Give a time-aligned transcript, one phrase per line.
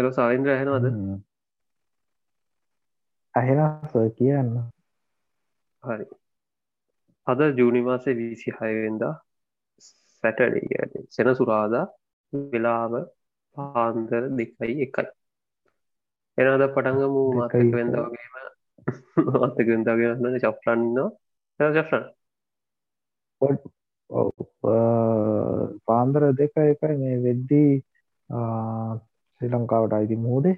[0.00, 0.86] Hello සායින්ද්‍ර ඇහෙනවද?
[3.34, 4.52] අහෙනස් කියන්න.
[5.82, 6.06] හරි.
[7.26, 9.14] අද ජූනිමාසේ වීසි හයවෙන්දා
[10.24, 11.86] සැටඩේ සෙන සුරාදා
[12.32, 12.94] වෙලාව
[13.56, 15.08] පාන්දර දෙකයි එකයි.
[16.38, 18.34] එනද පටන්ගමු මාතක වෙන්දාවගේම
[19.34, 22.04] මාතක වෙන්දාගන්න ශප්‍රන්නවා ජෆ්‍රන්
[25.86, 27.72] පාන්දර දෙක එකයි මේ වෙද්දී
[29.40, 30.56] ශ්‍රී ලංකාවට අයිති මුහදේ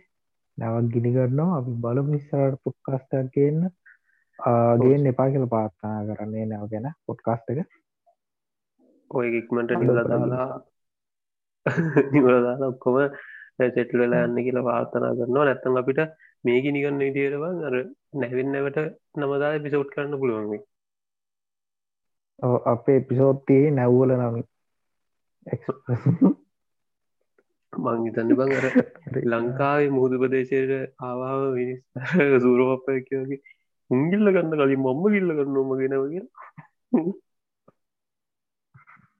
[0.58, 3.68] නැවක් ගිනිගන්නවා අපි බලමු ඉස්සරට පොඩ්කාස්ටක් ගන්න.
[4.80, 7.60] ගේන් එපා කියල පාර්ථනා කරන්නේ නැව ගැන පොඩ්කාස්ට එක.
[9.10, 10.48] ඔය ඉක්මට නිල දාලා
[12.12, 12.98] නිවලදාලා ඔක්කොම
[13.68, 15.44] සෙටල් වෙලා යන්න කියලා වාර්තනා කරනවා.
[15.44, 16.02] නැත්තම් අපිට
[16.44, 17.78] මේක නිගන්න විදිරවන් අර
[18.18, 18.78] නැවෙන්නවට
[19.16, 20.62] නමදා පිසෝට් කරන්න පුළුවන්ගේ
[22.68, 24.36] අපේ පිසෝත්තියේ නැව්වල නම
[27.72, 28.66] මං හිතන්න බං අර
[29.26, 30.72] ලංකාවේ මුහුදු ප්‍රදේශයට
[31.02, 31.80] ආවාව මිනිස්
[32.42, 33.40] සූරෝපය කියගේ
[33.90, 36.24] උංගිල්ල ගන්න කලින් මම්ම ගිල්ල කරන්න ොම ගෙනව කිය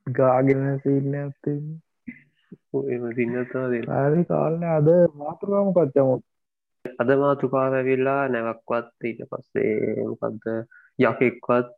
[0.07, 1.57] ගාගෙන සින්න ඇත්තේ
[2.89, 6.17] එම සින්නතා ආරි කාලන අද මාතුරාම කච්චමු
[6.85, 10.45] අද මාතුකාව ඇවිල්ලා නැවක්වත් ඊට පස්සේ මොකක්ද
[10.99, 11.73] යකෙක්වත්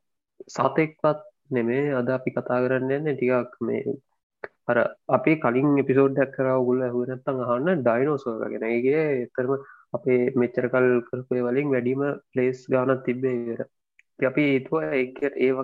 [0.49, 3.97] සතෙක්වත් නෙමේ අද අපි කතා කරන්න යන්න ටිකක් මේ
[4.69, 4.77] අර
[5.09, 9.53] අපි කලින් එපිසෝඩ්ඩක් කරා ගුල්ල හනත්තන් අහන්න ඩයිනෝසෝ ගෙන ඒගේ එතරම
[9.93, 13.67] අපේ මෙච්චරකල් කරපය වලින් වැඩිම පලේස් ගානත් තිබ්බේ
[14.19, 15.03] අපි ඒතුව ඒ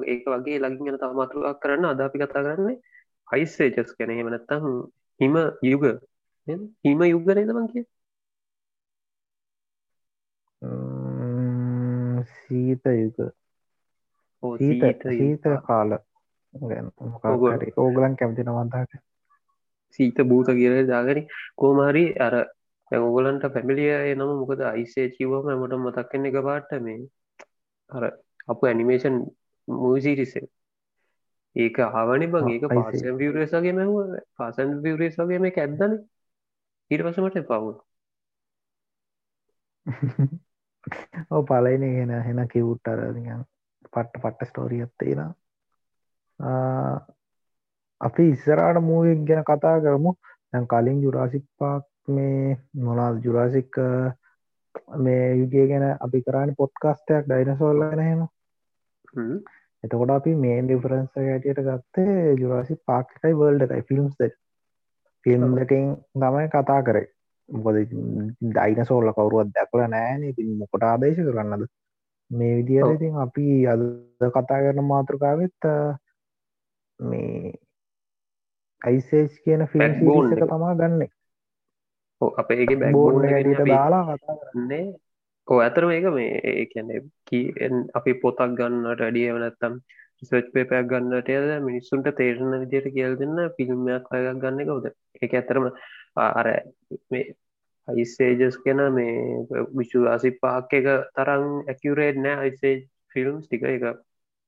[0.07, 2.77] ඒක වගේ ලගින් ගැන තමතුරක් කරන්න අද අපි කතා කරන්නේ
[3.29, 4.11] හයිස්සේජස් ගැන.
[4.11, 4.65] හෙමනත්තම්
[5.21, 5.85] හිම යුග.
[6.85, 7.87] හිම යුගනේද මං කිය
[12.35, 13.19] සීත යුග.
[15.11, 15.99] සීත කාල
[16.55, 18.91] ඕගලන් කැමති නවන්තාක
[19.99, 21.23] සීත භූත කියල දාගරි
[21.57, 22.35] කෝමහරි අර
[22.91, 27.01] ඔගලන්ට පැමිලිය නම මොකද අයිසේ චිවම මට මතක්කන්න එක පාට මේ
[27.91, 28.05] අර
[28.49, 29.17] අප ඇනිමේෂන්
[29.69, 30.47] මූසිරිසේ
[31.57, 32.49] ඒක ආවනි බං.
[32.49, 33.95] ඒක පාසන් විවරේසගේ මැව
[34.37, 35.95] පාසන් විවරේසගේ මේ ඇද්දන.
[36.91, 37.77] ඊට පසමට පවුල්
[41.31, 43.01] ඕ පලයින ගෙන හෙන කිවුට්ටර
[43.87, 45.31] පට්ට පට්ට ස්ටෝරියත්තේලා
[48.01, 50.13] අපි ඉස්සරාට මූවෙක් ගැන කතා කරමු.
[50.53, 53.71] දැන් කලින් ජුරාසික් පාක් මේ මොනාල් ජුරාසික්
[54.99, 58.23] මේ යුගේ ගැන අපි කරන්න පොඩ්කාස්ටයක් ඩයිනසෝල්ල නහෙම
[59.85, 64.17] එතකොට අපි මේන් ඩිෆරන්ස ඇටියට ගත්තේ ජුරාසි පාක් එකයි වර්ල්ඩ එකයි ෆිල්ම්ස්
[65.27, 67.09] ෆිල්ම්ලකින් තමයි කතා කරේ.
[67.49, 67.79] මොකද
[68.49, 71.65] ඩයිනසෝල්ල කවරුවත් දැකල නෑන ඉතින් මොකොට ආදේශ කරන්නද?
[72.31, 73.83] මේ විදිර ඉතින් අපි අද
[74.21, 75.71] කතා කරන මාතෘකාවෙත්
[77.03, 77.53] මේ
[78.83, 81.07] අයිසේස් කියන ෆිල්ම් එක තමා ගන්න.
[82.37, 84.85] අපේ බෝඩ හැටියට දාලා කතා කරන්නේ.
[85.49, 86.67] ඕ ඇතර මේක මේ
[87.27, 89.77] කියැන අපි පොතක් ගන්නට අඩිය වනත්තම්
[90.23, 94.91] සච් පේපයක් ගන්නට යද මිනිස්සුන්ට තේරණ විදියට කියල් දෙන්න ෆිල්ම්මයක් අයගක් ගන්න කවුද
[95.21, 95.71] එක ඇතරම
[96.19, 96.51] අර
[97.11, 97.25] මේ
[97.89, 102.75] අයිසේජස් කෙන මේ විශු අසි පාක් එක තරම් ඇකිවරේට් නෑ අයිසේ
[103.09, 103.63] ෆිල්ම්ස් ටික.
[103.65, 103.85] එක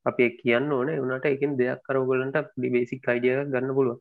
[0.06, 0.88] අපි කියන්න ඕන.
[1.00, 3.98] වනට එකින් දෙයක් කරෝගලන්ට පි බේසික් අයිඩිය ගන්න පුළුව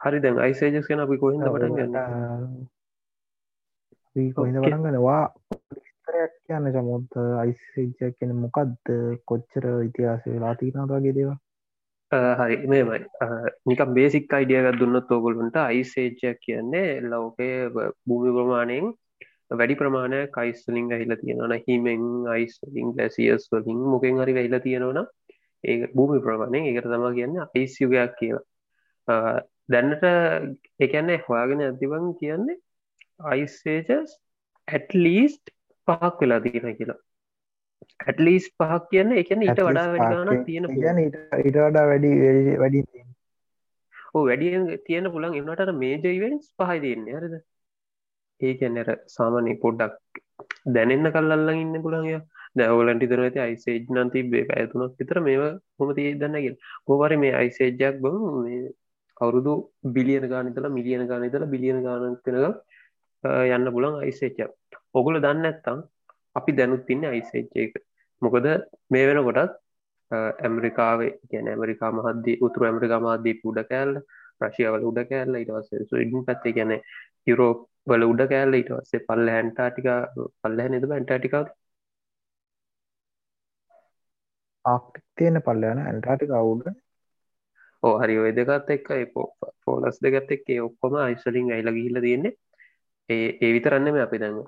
[0.00, 1.94] හරි දැන් අයිසේජස් කන අපි කොහිද පටන් ගන්න?
[4.32, 5.22] කොහිද පටන්ගනවා
[6.04, 8.92] ස්තරයක් කියන්න චමුත් අයිසේජ කෙන මොකක්ද
[9.24, 11.38] කොච්චර ඉතිහාස වෙලා තිීනත් වගේ දේවා
[12.40, 12.56] හරි.
[12.66, 12.98] මේමයි
[13.66, 18.92] නිකම් බේසික් අයිඩියගත් දුන්නත් ඔගොලුන්ට අයිසේජයක් කියන්නේ ලෝකේ භූමි ප්‍රමාණයෙන්
[19.50, 25.00] වැඩි ප්‍රමාණය කයිස්ලිං ඇහිල තියෙනවන හිමෙන් අයිස්ලිං ලැසියස් වලින් මොකෙන් හරි වෙහිලා තියෙනවන
[25.64, 26.60] ඒ භූමි ප්‍රමාණය.
[26.62, 28.44] ඒකට තම කියන්න අයිස්යුගයක් කියලා.
[29.68, 30.04] දැන්නට
[30.80, 32.60] එකන්නේ හොයාගෙන ඇතිවන් කියන්නේ
[33.24, 34.14] අයිසේජස්
[34.68, 35.54] ඇටලීස්ට්
[35.88, 37.00] පහක් වෙලා තියෙන කියලා.
[38.02, 41.18] ඇටලිස් පහක් කියන්න එකන ඊට වඩා වැඩිගන තියෙන ඊට
[41.58, 42.12] වඩා වැඩි
[42.62, 42.82] වැඩි
[44.14, 47.36] ඕ වැඩිය තියෙන පුළන් එන්නට මේජ ඉවෙන්ස් පහයි තියන්නේ හරද
[48.40, 50.22] ඒකැන්නර සාමානය පොඩ්ඩක්
[50.68, 52.14] දැනෙන්න කල්ලල්ල ඉන්න පුළන්ය
[52.56, 56.56] දැවලන්ටි තර ඇති අයිසේජ් නන්ති බේ පැතුනක් විතර මේ හොම තිය දන්නගෙන
[56.86, 58.14] හෝවර මේ අයිසේජ්ජක් බ
[59.16, 59.52] අවුරුදු
[59.88, 62.28] බිලියන ගානතල මිලියන ගානතල බිලියන ගානතනක
[63.48, 64.40] යන්න පුළන් අයිසේච්ච
[64.92, 65.78] ඔගුල දන්න ඇත්තම්
[66.36, 67.74] අපි දැනුත් තින්න අයිසේච්චයක
[68.22, 68.48] මොකද
[68.90, 69.54] මේ වෙන කොටත්
[70.40, 73.94] ඇමරිකාවේ ගැන ඇමරිකා මහද්දී උතුර ඇමරිකා මහද්දී උඩ කෑල්ල
[74.38, 76.74] ප්‍රශියාවල උඩ කෑල්ල ඉටවස ඉඩින් පැත්තේ ගැන
[77.26, 79.88] යුරෝප් වල උඩ කෑල්ල ඊට වස්සේ පල්ල හැන්ටාටික
[80.40, 81.48] පල්ල නද ඇන්ටටිකාව
[84.64, 86.66] ආක්ටික් තියෙන පල්ලයන ඇන්ටාටික අවුඩ
[87.82, 88.14] ඕ හරි.
[88.18, 89.26] ඔය දෙකත් එක්ක පෝ
[89.64, 92.34] පෝලස් දෙගත් එක්කේ ඔක්කොම අයිස්වලින් ඇයිල ගිහිල තියෙන්නේ.
[93.08, 94.38] ඒ ඒ විතරන්න මේ අපි දැන්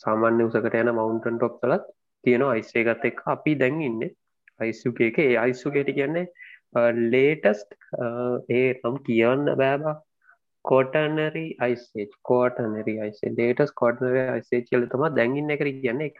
[0.00, 1.84] සාමාන්‍ය උසකට යන මවුන්ටන් ටොප් කලත්
[2.24, 4.02] තියෙන අයිස්සේගත් එක් අපි දැන් ඉන්න.
[4.60, 6.26] අයිසුක එක ඒ අයිසුකේට කියන්නේ
[7.12, 7.70] ලේටස්ට
[8.50, 9.96] ඒ නම් කියන්න බෑබා
[10.68, 16.18] කෝටනරි අයිසේ කෝටනරි අයිසේ ලේටස් කෝටනර අයිසේ කියල තම දැන්ගන්න කර කියන්න එක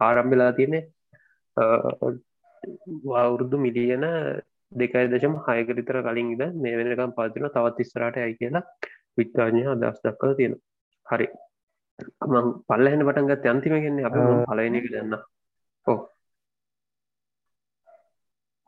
[0.00, 0.80] ආරම්භලා තියනෙ
[3.16, 4.06] අවුරුදු මිලියන
[4.72, 8.64] දෙකයි දශම හයකරිතර කලින් ඉද මේ වෙනකම් පාතින තවත් ඉස්සරට ඇයි කියලා
[9.18, 10.56] විත්තාඥය අදස් දක්කල තියෙන
[11.06, 11.28] හරි.
[12.28, 14.16] මං පල්ලහෙන පටන්ගත් අන්තිමගෙන්නේ අප
[14.48, 15.14] පලනක දන්න
[15.86, 15.98] ඕ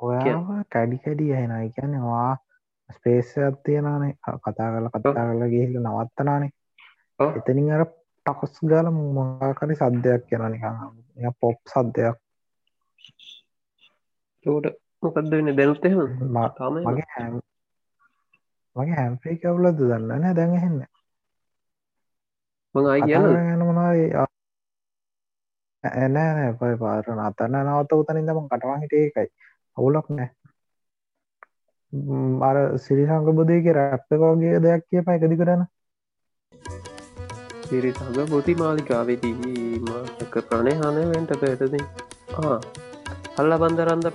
[0.01, 2.31] ඔයා කැඩි කැඩි ඇහෙනයි කියන්න වා
[2.91, 6.53] ස්පේසයක් තියෙනනේ කතා කරල කතා කරල ගිහිල නවත්තනානේ
[7.21, 12.17] එතනින් අර ටකොස් ගල මොකාකරි සද්ධයක් කියන නිකං පොප් සද්ධයක්
[14.47, 14.67] චෝට
[15.03, 15.57] මොකක්ද වෙන්න?
[15.57, 16.01] දැනුත් එහෙම?
[16.87, 17.35] මගේ හැම්
[18.77, 20.83] මගේ හැම්පේ කවුලද දන්න නෑ දැඟහෙන්න
[22.75, 24.05] මං අයි කියන්න මොනායි
[25.85, 29.29] ඇනෑ පයි පාරන අතන්න නවත උතනින්ද මං කටවා හිට ඒකයි.
[29.77, 30.31] අවුලක් නෑ
[32.41, 35.63] අර සිරිසංග බුදේගේ රැප්පකෝගේ දෙයක් කිය පයි එකදි කරන්න
[37.65, 41.75] සිරිසඟ බොති මාලිකාවෙදී මාක ප්‍රණය හනය වෙන්ට පැටද
[43.37, 44.07] අල්ල බන්දරන්ද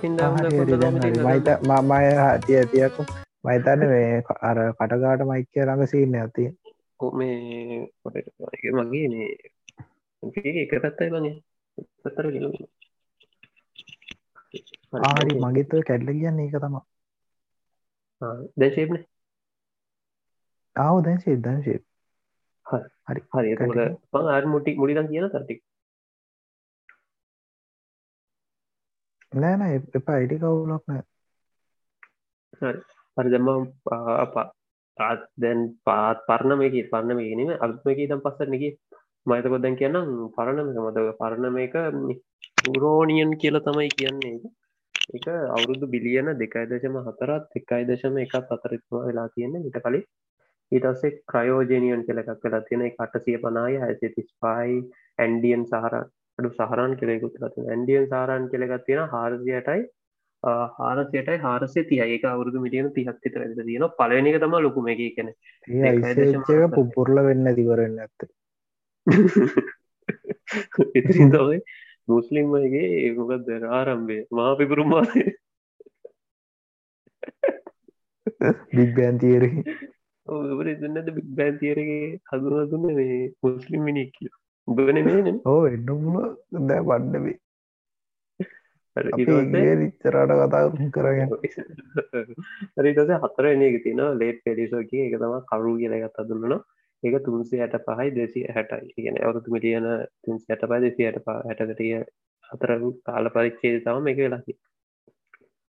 [1.22, 3.02] මයිත මමය හතිය ඇතියකු
[3.44, 4.08] මයිතන්න මේ
[4.42, 6.48] අර කටගාට මයික්‍ය ළඟ සිීන්න ඇති
[7.12, 7.36] මේ
[8.78, 9.28] මගේ මේ
[10.62, 11.36] එක පැත්තයි බගේ
[12.02, 12.46] පත්තර ගෙල
[15.04, 16.76] ආරි මගේත කැඩ්ල කියන්න ඒක තම
[18.20, 18.98] දැශේපන
[20.76, 21.78] ආව දැන් ශේ දැන් ශේ
[23.06, 25.56] හරි හරි ප ආර මුටි මුඩිදන් කියන තරටි
[29.32, 29.64] නෑන
[29.94, 31.02] එපා අයිටි කවුලක් නෑ
[33.16, 33.48] හරි දෙම
[33.84, 38.64] පාත් දැන් පාත් පරණමක පරණ මේනීම අත්මක තම් පස්සරනක
[39.26, 41.74] මතකො දැන් කියන්නම් පරණමක මතක පරණ මේක
[42.68, 44.38] උරෝනියන් කියල තමයි කියන්නේ
[45.08, 50.04] එක අවුරුදු බිලියන දෙකයි දශම හතරත් එකයි දශම එකත් අතරත්ම වෙලා තියෙන ඉට කලින්
[50.72, 54.78] ඊටස්සේ ක්‍රයෝජනියන් කෙලකක් වෙලා තියෙන කටසිය පනාය ඇසේ තිස්පායි
[55.18, 55.94] ඇන්ඩියන් සහර
[56.38, 59.86] අඩු සහරන් කෙලෙකුත් ලති ඇන්ඩියන් සාරන් කෙළගත් තියෙන හාරසියටයි
[60.42, 65.32] හාරසයටයි හාරසය තිය ඒක අවුරුදු මිටියන තිහත්ති තරද තියෙන පලනික තම ලොකුම එක කෙන
[66.72, 68.28] පුපුරල වෙන්න දිවරන්න ඇත්ත
[70.94, 71.30] ඉතිරින්
[72.06, 74.18] තමයි මුස්ලිම්මගේ ඒකොකක් දර ආරම්භය?
[74.30, 75.24] මා පිපුරුම්මාය
[78.76, 79.44] බිග්බෑන්තියර
[80.26, 84.38] ඔබරන්නද බික් බෑන්තියරගේ හදුනදුන්න මේ මුස්ලිම් මිනික් කියෝ
[84.68, 86.30] උඹගෙන මේ ඕ එන්නමුල
[86.68, 87.38] දැ වඩ්ඩබේ
[88.96, 91.30] රිච්චරට කතා කරගෙන.
[92.76, 96.56] හරිටස හතර එනක තින ලේට් පෙඩිසෝගේ එක තම කරු කියලගත් අදුන්නන
[97.02, 98.92] ඒක තුන්සේ ඇට පහයි දෙසි හැටයි.
[98.94, 99.86] කියන අවුතු මිටියන
[100.22, 101.92] තුන්සේ ඇට පයි දෙසි ඇට පා හැටකටිය
[102.50, 102.70] අතර
[103.04, 104.52] කාල පරිච්චේ තම එක වෙලාකි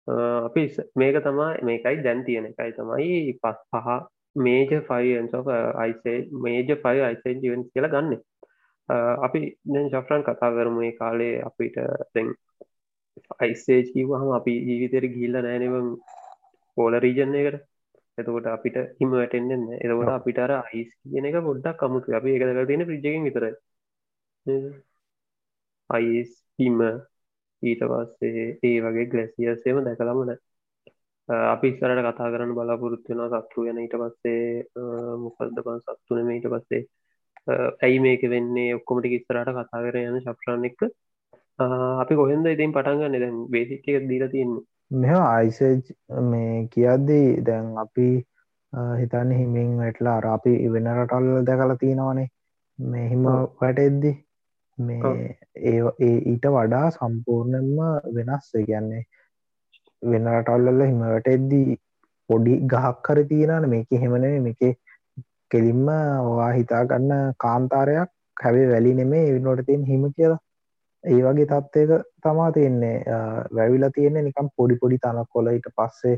[0.08, 0.62] අපි
[0.96, 3.88] මේක තමා මේකයි දැන් තියෙන එකයි තමයි පස් පහ
[4.36, 5.34] මේජ ෆයින්ස්
[5.76, 8.20] අයිසේ මේජ ෆයි අයිසන් ජීවන් කියලා ගන්නේ.
[9.20, 11.76] අපි දැන් ශෆ්‍රන් කතා කරමු ඒ කාලේ අපිට
[12.14, 12.34] දැන්
[13.40, 15.76] අයිසේ කිවහම අපි ජීවිතයට ගිල්ල නෑනව
[16.78, 17.62] පෝල රීජන්න එකට.
[18.18, 23.28] එතකොට අපිට හිම වැටෙන්න්න එතකොට අපිටර අයිස් කියන එක පොඩ්ඩක් කමුතු අපි එකක තියෙන ප්‍රිජකින්
[23.28, 23.46] විතර
[25.90, 26.80] අයිස් හිම
[27.64, 30.34] ඊට පස්සේ ඒ වගේ ගලැසියසේම දැකළමන
[31.30, 34.42] අපි ඉස්සරට කතා කරන්න බලාපොරොත්තුවෙන සත්තු යන ඊට පස්සේ
[35.20, 36.82] මොකක්ද පන් සත්තුනම ඊට පස්සේ
[37.48, 38.76] ඇයි මේක වෙන්නේ?
[38.76, 40.82] ඔක්කොමට ඉස්සරට කතා කර යන ශප්‍රාණ එක්ක.
[42.02, 45.82] අපි කොහෙන්ද ඉතින් පටන්ගන්න දැන් බේසික් එක දීලා තියන්නේ මෙ අයිසේජ්
[46.32, 48.08] මේ කියද්දී දැන් අපි
[49.00, 52.28] හිතන්න හිමින් වැටලා අර අපි වෙන රටල් දැකලා තියෙනවනේ.
[52.80, 53.26] මේ හිම
[53.62, 54.12] වැටෙද්දි
[54.78, 55.14] මේ
[55.64, 57.78] ඒ ඊට වඩා සම්පූර්ණයෙන්ම
[58.18, 58.52] වෙනස්.
[58.70, 59.04] කියන්නේ
[60.02, 61.80] වෙන රටල්ලල හිම වැටෙද්දී
[62.30, 64.74] පොඩි ගහක් කර තියෙනන මේක හෙමනේ මේකේ
[65.52, 65.86] කෙලින්ම
[66.32, 68.10] වා හිතාගන්න කාන්තාරයක්.
[68.38, 70.43] හැබේ වැලි නෙමේ විනොට තියෙන් හිම කියලා
[71.04, 72.98] ඒ වගේ තත්ත්වක තමා තියෙන්නේ
[73.56, 76.16] වැැවිලා තියෙන්නේ නිකම් පොඩි පොඩි තනක් කොලයිට පස්සේ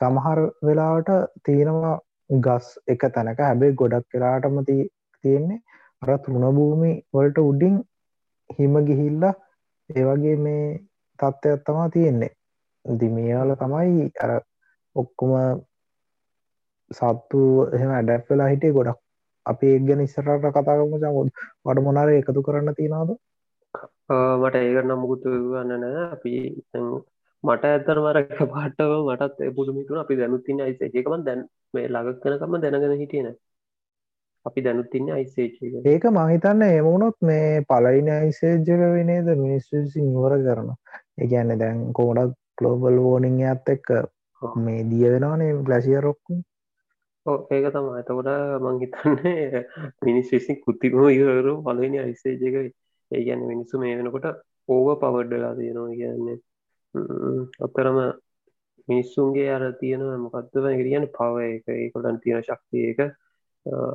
[0.00, 1.10] සමහර වෙලාවට
[1.44, 1.96] තියෙනවා
[2.44, 3.40] ගස් එක තැනක.
[3.40, 5.60] හැබේ ගොඩක් වෙලාටම තියෙන්නේ
[6.02, 7.76] අර තෘුණභූමි වලට උඩින්
[8.50, 9.34] හිම ගිහිල්ලා
[9.90, 10.64] ඒවගේ මේ
[11.18, 12.32] තත්ත්වයක් තමා තියෙන්නේ.
[12.84, 14.32] දිමියාල තමයි අර
[14.96, 15.32] ඔක්කොම
[16.90, 17.40] සත්තු
[17.74, 18.98] එහෙම ඇඩැප් වෙලා හිටේ ගොඩක්.
[19.46, 21.32] අපි ඒ ගැන ඉස්සරට කතාගම චමුත්
[21.64, 23.10] වඩ මොනාර එකතු කරන්න තියෙනවාද?
[24.08, 26.32] මට ඒකරන්න මුකුතු වන්න නෑ අපි
[27.44, 32.98] මට ඇතර මරක පාටව මටත් පුඩමිතුන අපි දැනුත්තින අයිස එකකම දැන් මේ ලගක් කනකම දැනගෙන
[32.98, 33.28] හිටියන
[34.46, 35.52] අපි දැනුත් ඉන්න අයිසේජ්
[35.84, 40.68] ඒක මහිතන්න එමුණොත් මේ පලයින අයිසේජ්ජක වෙනේද මිනිස්සුසි ඉවර කරන.
[41.18, 43.88] ඒගැන්න දැන් කෝඩක් ගලෝබල් වෝනිං ඇත් එක්ක
[44.58, 46.40] මේ දිය වෙනවානේ ගලසිය රොක්කු
[47.50, 48.30] ඒක තම ඇතකොට
[48.62, 49.64] මං හිතන්නේ
[50.02, 52.76] මිනිස් විසි කුත්තිකම ඉවරු පලනි අයිසේජක
[53.10, 54.26] ඒ ගැන්න මිනිස්සු මේ වෙනකොට
[54.68, 56.38] ඕව පවඩ්ඩලා තියෙනවා කියන්නේ.
[57.60, 57.98] ඔත්තරම
[58.88, 61.66] මිනිස්සුන්ගේ අර තියෙන මොකක්දව කියන්න පව එක.
[61.76, 63.00] ඒකොටන් තියෙන ශක්තිය එක.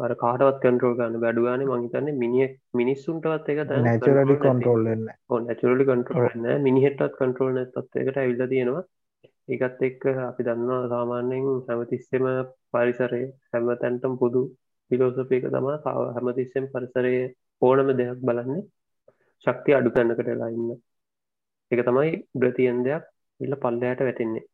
[0.06, 5.08] අර කාටවත් කන්ටරෝල් ගන්න බැඩුගන මහිතන්න මිනිිය මිනිස්සුන්ටවත් එක නැචරලි කොන්ටරෝල්න්න
[5.44, 8.84] නැචරලි කන්ටරෝල්න්න මිනිහෙටත් කන්ටරෝල් තත්වකට ඇවිල්ල තියෙනවා.
[9.50, 12.28] ඒකත් එක්ක අපි දන්නවා සාමාන්‍යයෙන් හැමතිස්සෙම
[12.72, 14.44] පරිසරය හැම තැන්ටම් පුදු
[14.92, 15.78] පිලෝසපයක තමා
[16.12, 17.14] හැමතිස්සෙන් පරිසරය
[17.62, 18.64] ඕනම දෙයක් බලන්නේ
[19.46, 20.70] ශක්ති අඩු කරන්නකට වෙලා ඉන්න.
[21.72, 23.04] එක තමයි බ්‍රතියන් දෙයක්
[23.40, 24.46] ඉල්ල පල්ලයට වැටෙන්නේ.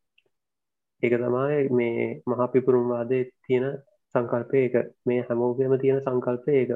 [1.03, 3.65] ඒක තමයි මේ මහා පිපුරුම්වාදය තියෙන
[4.15, 4.59] සංකල්පය.
[4.59, 6.71] එක මේ හැමෝගේම තියෙන සංකල්පය ඒක.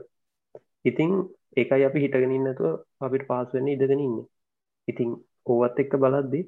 [0.85, 1.11] ඉතිං
[1.57, 4.17] ඒකයි අපි හිටගෙනන්නතුව අපිට පාසුවෙන්න ඉඩගෙන ඉන්න.
[4.87, 5.09] ඉතිං
[5.45, 6.41] ඕවත් එක්ක බලද්දි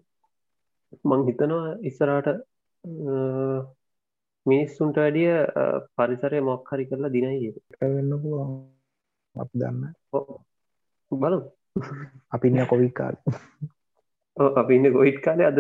[1.04, 2.28] මං හිතනවා ඉස්සරාට
[4.46, 5.32] මිනිස්සුන්ට වැඩිය
[5.96, 7.50] පරිසරය මොක්හරි කරලා දිනයි
[7.82, 8.12] වෙන්න
[9.36, 9.82] අප දන්න
[11.24, 11.40] බලු
[12.36, 13.16] අපින්න කොවිකාල්
[14.38, 15.60] අපින්න ගොයිට් කාලය අද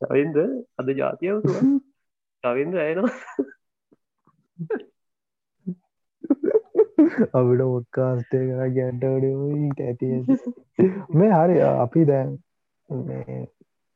[0.00, 0.36] චවින්ද?
[0.78, 1.36] අද ජාතියව
[2.44, 3.12] චවින්ද ඇයනවා?
[7.36, 10.08] අපිට ඔොත්කාස්ටය කර ගැන්ටඩ ඇති
[11.18, 12.30] මේ හරි අපි දැන්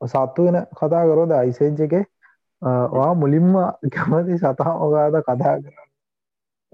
[0.01, 1.95] සත්තු වෙන කතා කරෝද අයිසේජ් එක
[2.97, 3.53] වා මුලින්ම
[3.95, 5.89] කැමති සතා ඔගාද කතා කරන්න?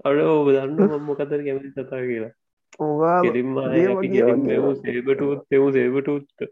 [0.05, 2.33] අඩ ඔබ දන්න මොකතර කැමති සතා කියලා
[2.79, 3.19] ඕවා
[4.81, 6.47] සේබටුත් තෙව් සේබටුත්ත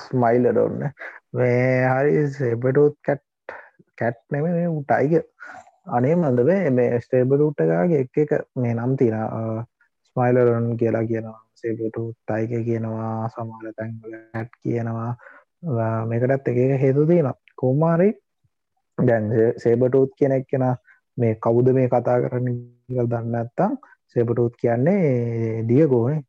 [0.00, 0.88] ස්මයිල ඩොන්න
[1.32, 3.24] මේ හරි සේබටුත් කැට්
[3.98, 5.30] කැට් නෙම උටයික
[5.88, 9.16] අනේ මඳබේ මේ ස්ටේබලුට්ටකාගේ එක් එක මේ නම් තින
[10.08, 11.40] ස්මයිලරන් කියලා කියනවා.
[11.54, 13.28] සේබටු තයික කියනවා.
[13.28, 15.10] සමාල තැන්ගල ඇට් කියනවා.
[16.06, 18.08] මේකටත් එක හේතු තියෙන කෝමාරි
[18.98, 20.64] දැන් සේබටූත් කෙනෙක් කෙන
[21.18, 22.56] මේ කවුද මේ කතා කරන්න
[23.08, 23.76] දන්න ඇත්තම්
[24.08, 26.20] සේබටූත් කියන්නේ දියගෝනේ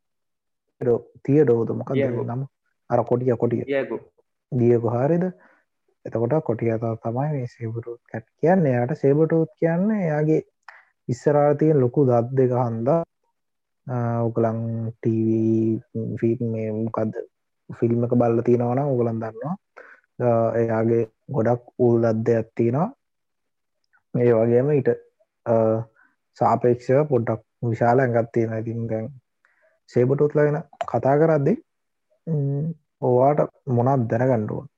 [1.24, 2.42] තිය ඩෝද මොකක් නම?
[2.90, 3.64] අර කොටිය කොටිය.
[4.52, 5.24] දිය කොහාරිද
[6.04, 8.66] එතකොට කොටිය තමයි මේ සේබටුත් කැට් කියන්න.
[8.66, 10.40] යාට සේබටුත් කියන්න එයාගේ
[11.08, 13.02] ඉස්සරාතියෙන් ලොකු දත් දෙක හන්දා
[14.26, 14.60] උකලං
[14.92, 17.14] ටීවී මේ මොකක්ද
[17.70, 19.56] ෆිල්ම් එක බල්ල තියෙනවන උගලන් දන්නවා.
[20.60, 22.88] එයාගේ ගොඩක් උල් දද්ද ඇත්තිනවා
[24.16, 24.90] මේ වගේම ඊට
[26.38, 29.10] සාපේක්ෂව පොඩ්ඩක් විශාල ඇඟත් තියෙන ඉතින් ගැන්
[29.90, 31.54] සේබටුත්ලගෙන කතා කරද්දි
[33.02, 34.72] ඕවාට මොනත් දැනගණ්ඩුවන්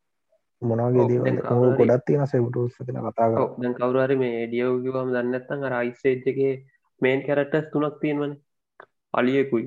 [0.62, 6.54] මොනගේ දේවල් ගොඩත් තියෙන සෙබටස් තින කතා දැන් කවරුහරි මේ ඩියවගවම දන්නත්තන් රයිස්සේජ්ජගේ
[7.02, 8.32] මේන් කැරටස් තුනක් තියෙනවන.
[9.14, 9.66] අලියෙකුයි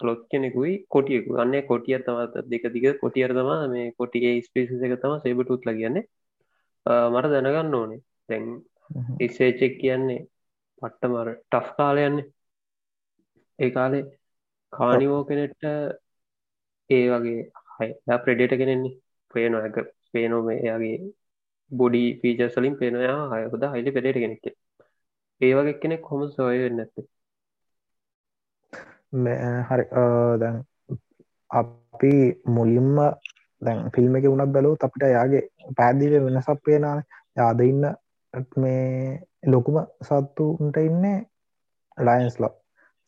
[0.00, 5.14] සලොත් කෙනෙකුයි කොටියකු අන්නේ කොටිය තමත් දෙක දිග කොටියර තමා මේ කොටිගේ ස්පේසි එක තම
[5.22, 6.08] සේබටුත්ල කියන්නේ
[7.12, 8.00] මට දැනගන්න ඕනේ.
[8.28, 8.46] දැන්
[9.20, 10.20] ඉස්සේචෙක් කියන්නේ
[10.82, 12.26] පට්ටමර ටෆ් කාලයන්නේ
[13.58, 14.04] ඒ කාලේ
[14.72, 15.64] කානිවෝ කෙනෙට්ට
[16.90, 17.40] ඒ වගේ
[17.76, 18.98] හයි ප්‍රඩේට කෙනෙන්නේ
[19.34, 19.78] පේන එක
[20.12, 20.96] පේනොම එයාගේ
[21.70, 24.46] බොඩි පීජසලින් පේනයා හයකොද හයිලි පෙඩේට කෙනෙක්ක
[25.40, 26.94] ඒ වගේ කෙනෙක් කොම සොය වෙන්න ඇත
[29.68, 29.84] හරි.
[30.38, 30.56] දැන්
[31.50, 32.14] අපි
[32.46, 32.96] මුලින්ම
[33.62, 35.42] දැන් ෆිල්ම් එක වුණක් බැලූ අපිට යාගේ
[35.76, 37.02] පැදිව වෙනසක් පේනාන
[37.36, 37.84] යාද ඉන්න
[38.56, 41.18] මේ ලොකුම සත්තුන්ට ඉන්නේ
[41.98, 42.54] ලයින්ස්ලා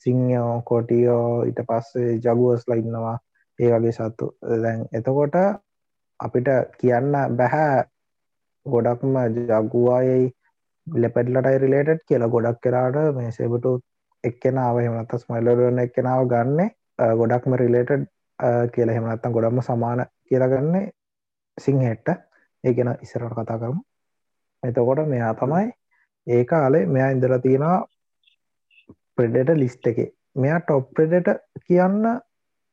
[0.07, 3.16] සිංහෝ කොටියෝ ඊට පස්සේ ජගුවස්ලා ඉන්නවා.
[3.59, 4.26] ඒ වගේ සත්තු.
[4.62, 5.37] දැන් එතකොට
[6.21, 6.49] අපිට
[6.80, 7.83] කියන්න බැහැ
[8.66, 9.16] ගොඩක්ම
[9.50, 10.33] ජගුවායයි
[10.87, 12.28] ලෙපැඩලටයි රිලේටඩ් කියලා.
[12.28, 13.73] ගොඩක් කරාට මේ සෙබටු
[14.25, 16.71] එක්කෙනාව හෙමනත්ත ස්මයිලරන එක්කෙනාව ගන්න
[17.21, 18.09] ගොඩක්ම රිලේටඩ්
[18.75, 18.97] කියලා.
[18.97, 20.84] හෙමනත්තම් ගොඩක්ම සමාන කියලාගන්නේ
[21.58, 22.08] සිංහෙට්ට
[22.64, 23.82] ඒගෙන ඉස්සරට කතා කරමු.
[24.62, 25.66] එතකොට මෙයා තමයි
[26.26, 27.78] ඒ කාලේ මෙයා ඉඳලා තියෙනවා
[29.16, 29.99] ප්‍රෙඩට ලිස්ට එක.
[30.37, 31.28] මෙයා ටොප් ප්‍රෙඩට
[31.66, 32.04] කියන්න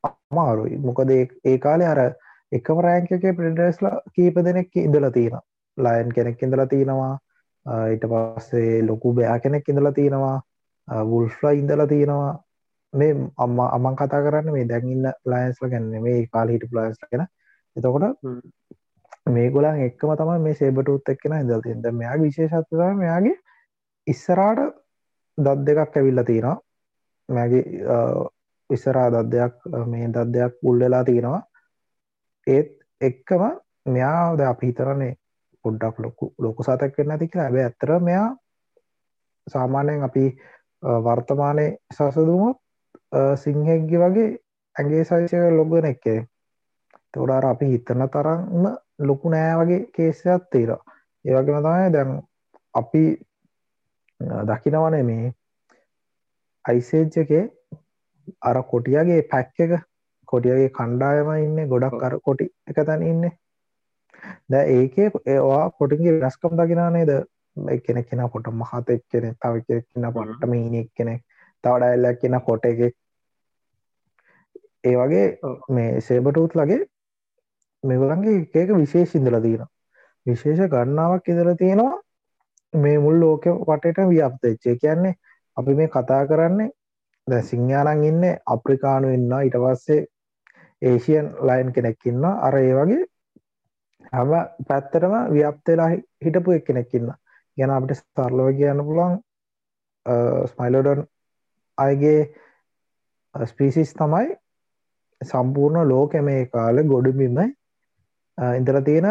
[0.03, 0.77] අමාරුයි.
[0.79, 2.01] මොකද ඒ කාලේ අර
[2.51, 5.39] එකම රෑංකගේ ප්‍රඩස්ලා කීප දෙනෙක් ඉඳලා තියෙන
[5.77, 7.13] ලයන් කෙනෙක් ඉඳලා තියෙනවා.
[7.93, 10.37] ඊට පස්සේ ලොකු බෑ කෙනෙක් ඉඳලා තියෙනවා.
[11.11, 12.33] වුල්ෆ්ලා ඉඳලා තියෙනවා.
[12.93, 17.25] මේ අම්ම අමන් කතා කරන්න මේ දැන්ඉන්න ලයින්ස්ල ගැන්න මේ කාල හිට ප්ලයිස් කෙන
[17.77, 18.05] එතකොට
[19.27, 23.35] මේ ගොලන් එක්කම තම මේ සේබටුත් එක්කෙන ඉදල් තිද මෙයා විශේෂත්ව මෙයාගේ
[24.07, 24.61] ඉස්සරාට
[25.37, 26.57] දත් දෙකක් ඇවිල්ල තියෙනවා.
[27.29, 27.63] මැගේ
[28.69, 29.55] ඉස්සරා දත්දයක්
[29.85, 31.41] මේ දත්දයක් පුල්ලලා තියෙනවා.
[32.47, 33.43] ඒත් එක්කම
[33.87, 35.13] මෙයාද අපි හිතරන්නේ
[35.65, 37.45] පොඩ්ඩක් ලොකු ලොකු සතක් වෙන්න ඇති කියලා.
[37.45, 38.29] හැබැයි ඇත්තට මෙයා
[39.47, 40.25] සාමාන්‍යයෙන් අපි
[41.05, 42.57] වර්තමානයේ සසදුමොත්
[43.35, 44.29] සිංහෙක්ගේ වගේ
[44.75, 46.19] ඇගේ සයිසක ලොගන එක්කේ
[47.13, 48.65] තොඩාර අපි හිතන තරම්ම
[49.01, 50.71] ලොකු නෑ වගේ කේසයක් තේර
[51.25, 52.13] ඒවගේම තමයි දැන්
[52.73, 53.03] අපි
[54.45, 55.33] දකිනවනේ මේ
[56.65, 57.43] අයිසේජ් එකේ
[58.41, 59.73] අර කොටියගේ පැක් එක
[60.27, 63.23] කොටියගේ කණ්ඩායම ඉන්න ගොඩක් අර කොටි එක තැන ඉන්න.
[64.49, 67.11] ද ඒකේ ඒවා කොටිගේ රස්කම් දකිනා නේද?
[67.57, 71.21] එකෙන කෙන කොට මහත එක් කෙනෙ තව කෙන පොට්ට මීනෙක් කෙනෙක්
[71.63, 72.79] තවඩයිල්ලක් කියෙන කොට එක
[74.83, 75.25] ඒ වගේ
[75.69, 76.81] මේ සේබටූත් ලගේ
[77.87, 79.65] මෙගලන්ගේ ඒක විශේෂ ඉඳල තියෙන
[80.25, 81.95] විශේෂ ගණනාවක් ඉදල තියෙනවා.
[82.73, 85.13] මේ මුල් ලෝක වටට ව්‍යප්තච්චේ කියන්නේ
[85.57, 86.69] අපි මේ කතා කරන්නේ
[87.27, 90.01] ද සිංහානන් ඉන්න අප්‍රිකානු ඉන්න ඊට පස්සේ
[90.81, 93.05] ඒෂයන් ලයින් කෙනෙක් ඉන්න අර ඒ වගේ
[94.13, 94.33] හැම
[94.67, 95.89] පැත්තරම ව්‍යප්තලා
[96.21, 97.13] හිටපු එක් කෙනෙක්කින්න
[97.57, 99.15] ගැන අපට ස්තරලව කියන්න පුළන්
[100.51, 101.07] ස්මයිලෝඩන්
[101.77, 102.19] අයගේ
[103.35, 104.35] ස්පීසිස් තමයි
[105.21, 107.39] සම්පූර්ණ ලෝක මේ කාල ගොඩුමිම
[108.37, 109.07] ඉඳර තියෙන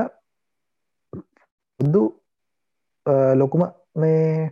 [1.80, 2.02] බුදු
[3.35, 3.62] ලොකුම
[3.95, 4.50] මේ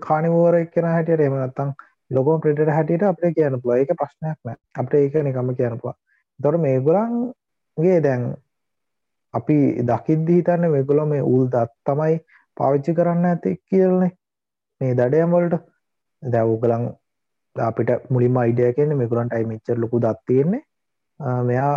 [0.00, 1.70] කානිවෝර එක්කෙන හැටියට එම නත්තං
[2.10, 5.96] ලොකම ප්‍රිට හැටියට අපේ කියන පුල එක ප්‍රශ්නයක් නෑ අපට ඒක නිකම කියනපුවා
[6.40, 8.24] තොර මේගුලන්ගේ දැන්
[9.34, 12.16] අපි දකිද්දි හිතන්න මෙගුල මේ උල් දත් තමයි
[12.56, 14.12] පාවිච්චි කරන්න ඇති කියලනේ
[14.80, 15.56] මේ දඩයම්වලට
[16.22, 16.86] දැව්ගලන්
[17.56, 20.62] අපිට මුලින්ම අයිඩිය කියන්නේ මෙකුරන්ට අයිමිච්චර ලොකු දත් තියෙන්නේ
[21.44, 21.74] මෙයා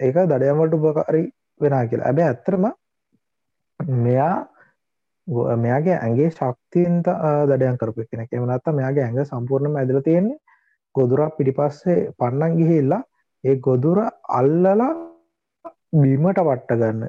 [0.00, 1.24] ඒක දඩයම්වලට උපකාරි
[1.60, 2.06] වෙන කියලා.
[2.06, 2.64] ඇබැ ඇත්තරම
[4.04, 4.34] මෙයා
[5.56, 7.06] මෙයාගේ ඇගේ ශක්තියන්ත
[7.48, 8.32] දඩයන් කරපු කෙනෙක්.
[8.32, 10.38] එමනත්ත මෙයාගේ ඇඟ සම්පූර්ණම ඇදල තියෙන්නේ
[10.94, 13.02] ගොදුරක් පිටිපස්සේ පන්නන් ගිහිල්ලා
[13.44, 13.98] ඒ ගොදුර
[14.30, 14.90] අල්ලලා
[15.92, 17.08] බීමට වට්ට ගන්න.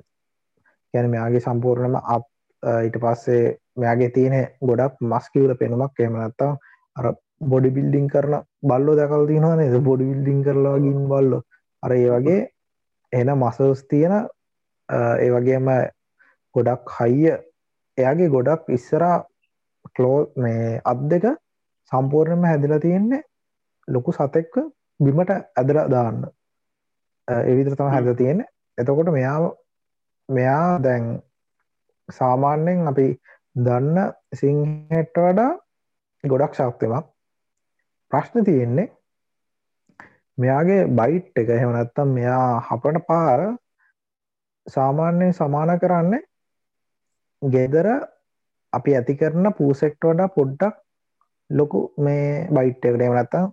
[0.94, 2.26] ගැන මෙයාගේ සම්පූර්ණම අප
[2.64, 6.52] ඊට පස්සේ මෙයාගේ තියෙන ගොඩක් මස්කිවල පෙනුමක් එමනත්තා
[6.96, 7.06] අර
[7.44, 9.78] බොඩි බිල්ඩිං කරන බල්ලෝ දැකල් තියනවා නේද?
[9.82, 11.42] බොඩි බිල්ඩිං කරලා ගින් බල්ලො.
[11.84, 12.42] අර ඒ වගේ
[13.14, 14.14] එන මසස් තියෙන
[14.92, 15.68] ඒ වගේම
[16.56, 17.32] ගොඩක් හයිය
[17.98, 19.18] එයාගේ ගොඩක් ඉස්සරා
[19.96, 21.26] කලෝ මේ අත් දෙක
[21.92, 23.24] සම්පූර්ණයම හැදිලා තියෙන්නේ
[23.88, 24.56] ලොකු සතෙක්ක
[25.00, 26.22] බිමට ඇදලා දාන්න.
[27.48, 28.48] එවිතර තම හැද තියෙන්නේ.
[28.78, 29.52] එතකොට මෙයා
[30.30, 31.06] මෙයා දැන්
[32.10, 33.08] සාමාන්‍යයෙන් අපි
[33.56, 33.98] දන්න
[34.34, 35.52] සිංහට වඩා
[36.24, 37.08] ගොඩක් ශක්තිමක්
[38.12, 38.88] ප්‍රශ්න තියෙන්නේ
[40.38, 41.50] මෙයාගේ බයිට් එක.
[41.50, 43.40] එහෙමනත්තම් මෙයා හපට පාර
[44.68, 46.22] සාමාන්‍යයෙන් සමාන කරන්නේ
[47.42, 47.88] ගෙදර
[48.74, 50.76] අපි ඇති කරන පූසෙක්ට වඩා පොඩ්ඩක්
[51.50, 53.48] ලොකු මේ බයිට්ටකට එමනත්තම්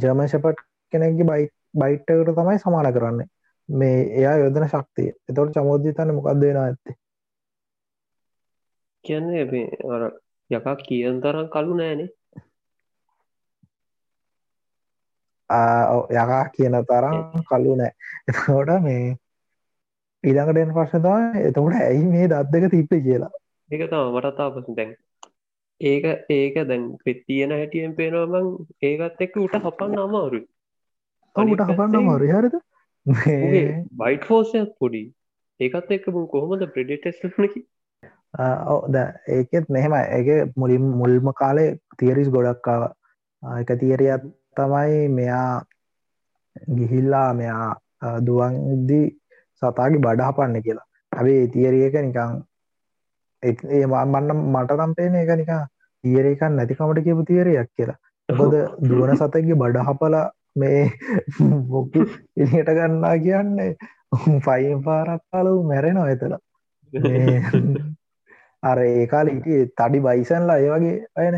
[0.00, 0.58] ජර්මශපට්
[0.92, 3.24] කෙනෙක්ගේ බයි බයිට්ටකට තමයි සමාන කරන්න.
[3.68, 5.08] මේ එයා යොදන ශක්තිය.
[5.28, 6.96] එතවට චමෝද්ජතන්න මොකක්ද වෙන ඇත්තේ?
[9.04, 9.44] කියන්නේ
[9.88, 10.02] අර
[10.50, 12.08] යකා කියන් තරම් කලු නෑනේ.
[16.12, 17.92] යකා කියන තරම් කලු නෑ.
[18.28, 19.16] එතකොට මේ
[20.24, 23.32] ඊළඟටෙන් ප්‍රශ්නතම එතකොට ඇයි මේ දත්දක තිප්පේ කියලා?
[23.70, 24.94] ඒක තම මටත්තා පසු දැන්.
[25.80, 28.48] ඒක ඒක දැන් පෙත්තියන හැටියෙන් පේනවමං
[28.82, 30.40] ඒකත් එක්ක උට හපන්න අමාරු
[31.36, 32.58] උට හපන්න අමාරු හරිද?
[33.98, 35.04] බයිට් ෆෝසයක් පොඩි.
[35.60, 37.64] ඒකත් එක්ක මුන් කොහොමද ප්‍රඩිටෙස්නකි
[38.68, 38.96] ඔද
[39.28, 42.82] ඒකෙත් මෙහෙම ඒක මුලින් මුල්ම කාලේ තියරිස් ගොඩක්කාව
[43.60, 44.24] එක තියරියත්
[44.56, 45.62] තමයි මෙයා
[46.70, 47.68] ගිහිල්ලා මෙයා
[48.20, 49.06] දුවන්දී
[49.64, 50.86] සතාගේ බඩ හපන්න කියලා.
[51.12, 52.42] හැබේ තියරියක නිකං
[53.42, 55.62] ඒ මන්න මට නම් පේන එක නිකා
[56.04, 57.98] තියරේකන් නැතිකමට කියපු තියරයක් කියලා.
[58.28, 58.54] මොකද
[58.88, 60.24] දුවන සතගේ බඩ හපලා
[60.56, 60.82] මේ
[61.70, 63.70] බොක්කු එලියට ගන්නා කියන්නේ
[64.46, 66.34] ෆයිම් පාරක් කාලු මැරෙනවා එතල
[68.62, 71.36] අර ඒකාල ඉට තඩි බයිසන්ලා ඒ වගේ අයන.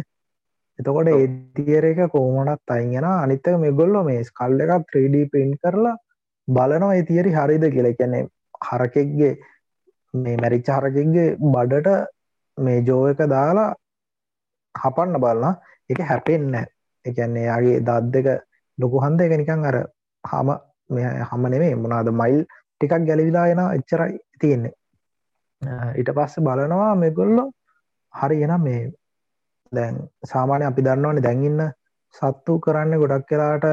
[0.78, 5.96] එතකොට ඒ තියර එක කෝමනත් අයිගෙන අනිත්තක මෙගොල්ලො මේ ස්කල්ල එකක් 3D පින්් කරලා
[6.48, 7.94] බලනවා ඒ තියරි හරිද කියලා.
[7.94, 8.22] කියන්නේ
[8.66, 9.32] හරකෙක්ගේ
[10.14, 11.88] මේ මැරිච්ච හරකෙක්ගේ බඩට
[12.58, 13.70] මේ ජෝ එක දාලා
[14.74, 15.54] හපන්න බලන්න
[15.90, 16.54] එක හැපෙන්න
[17.04, 18.28] එකන්නේ යාගේ දත් දෙක
[18.78, 19.76] ලොකු හන්ද එක නිකං අර
[20.24, 20.48] හම
[21.28, 24.74] හම නෙමේ මොනාද මයිල් ටිකක් ගැලවිලා එන එච්චරයි තියෙන්නේ.
[25.98, 27.44] ඊට පස්ස බලනවා මෙගොල්ලො
[28.14, 28.80] හරි එනම් මේ
[29.72, 31.62] දැන් සාමාන්‍ය අපි දන්නවනේ දැන්ඉන්න
[32.14, 33.66] සත්තු කරන්න ගොඩක් කලාට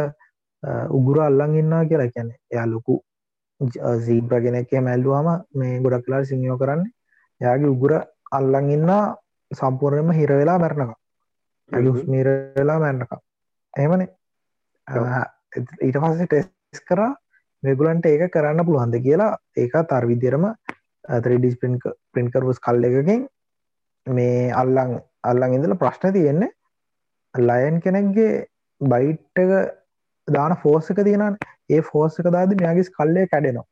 [0.98, 2.40] උගුර අල්ලං ඉන්නා කියලා කියන්නේ.
[2.54, 2.96] එයා ලොකු
[4.06, 6.84] සීබ්‍ර කෙනෙක්කේ මැල්ලුවම මේ ගොඩක් කලාට සිංහෝ කරන්න.
[7.42, 7.94] යාගේ උගුර
[8.40, 8.92] අල්ලං ඉන්න
[9.52, 10.94] සම්පූර්ණයම හිරවෙලා මැරණක
[12.12, 13.12] මීරවෙලා මැරණක
[13.74, 14.10] එමනේ
[15.88, 17.12] ඊට පස්සේ ටෙස් කරා
[17.64, 19.38] මෙගුලන්ට ඒක කරන්න පුළුවන්ද කියලා.
[19.58, 20.46] ඒක තර්විදිරම
[21.26, 21.46] 3D
[22.14, 23.22] පින් කරපු කල් එකකින්
[24.08, 25.00] මේ අල්ලං
[25.30, 26.52] අල්ලං ඉඳල ප්‍රශ්න තියෙන්නේ.
[27.36, 28.48] ලයන් කෙනෙක්ගේ
[28.82, 29.83] බයිට්ටක
[30.28, 31.38] දාන ෆෝසක තියෙන
[31.70, 33.66] ඒ ෆෝසක දාද මෙයාගේස් කල්ලය කැඩෙනවා.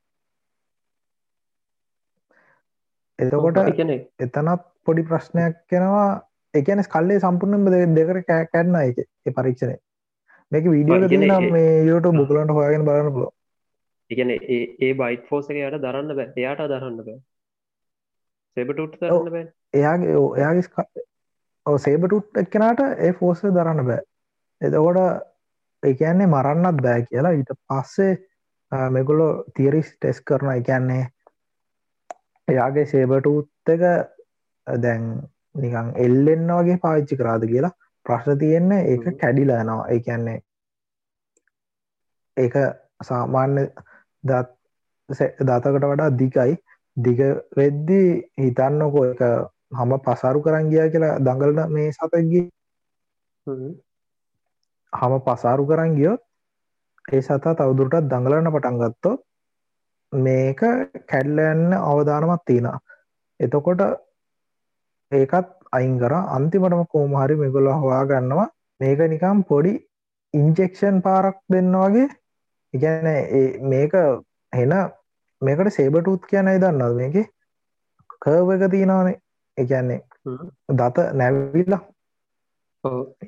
[3.19, 3.57] එතකොට
[4.19, 6.07] එතනත් පොඩි ප්‍රශ්නයක් කෙනවා
[6.53, 9.77] එකන කල්ලේ සම්පූර්ණ දෙකර කැඩන එක පරීක්ෂණය.
[10.51, 13.29] මේක වීඩියෝ මේ යුට බුකලන්ට හොයගෙන බලන්න පුලො
[14.11, 16.33] එකන ඒ බයිට ෆෝසක යට දරන්න බෑ.
[16.37, 17.19] එයාට දරන්න බෑ.
[18.57, 19.47] සෙබටුට් දරන්න බෑ.
[19.73, 24.01] එයාගේ එයාගේ සේබටුට් එක්කෙනට ඒ ෆෝස දරන්න බෑ.
[24.61, 25.27] එතකොට
[25.83, 27.31] එකන්නේ මරන්නත් බෑ කියලා.
[27.31, 28.13] ඊට පස්සේ
[28.89, 31.03] මෙගොලො තිරිස් ටෙස් කරන එකන්නේ
[32.47, 33.83] එයාගේ සේබටූත් එක
[34.67, 35.05] දැන්
[35.55, 38.81] නිකං එල්ලෙන්න වගේ පාවිච්චි කරාද කියලා ප්‍රශ්න තියෙන්නේ.
[38.87, 39.87] ඒක කැඩිලා යනවා.
[39.89, 40.39] ඒ කියන්නේ
[42.37, 42.55] ඒක
[43.03, 43.67] සාමාන්‍ය
[44.23, 44.49] දත්
[45.41, 46.53] දතකට වඩා දිකයි
[46.97, 47.19] දිග
[47.57, 48.01] වෙද්දි
[48.37, 49.21] හිතන්නකො එක
[49.71, 52.45] හම පසාරු කරන් ගියා කියලා දඟලන මේ සතක්ගේ
[54.93, 56.21] හම පසාරු කරන් ගියොත්
[57.07, 59.19] ඒ සතා තවදුරටත් දඟලන්න පටන් ගත්තොත්
[60.13, 60.61] මේක
[61.07, 62.79] කැඩ්ලයන්න අවධානමත් තියෙනවා.
[63.39, 63.81] එතකොට
[65.11, 66.13] ඒකත් අයින් කර.
[66.29, 68.47] අන්තිමටම කෝමහරි මෙගොල හවා ගන්නවා.
[68.79, 69.73] මේක නිකම් පොඩි
[70.33, 72.07] ඉන්ජෙක්ෂන් පාරක් දෙන්න වගේ.
[72.73, 73.07] ඉගැන
[73.65, 73.93] මේක
[74.53, 74.73] හෙන
[75.41, 77.15] මේකට සේබටූත් කියනයි දන්නද මේක?
[78.21, 79.21] කර්ව එක තියෙනවානේ.
[79.57, 80.01] එකන්නේ
[80.71, 81.81] දත නැවිල්ලා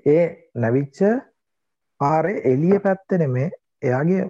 [0.08, 0.24] ඒ
[0.56, 1.00] නැවිච්ච
[2.04, 3.50] පාරේ එලිය පැත්තෙන මේ
[3.82, 4.24] එයාගේ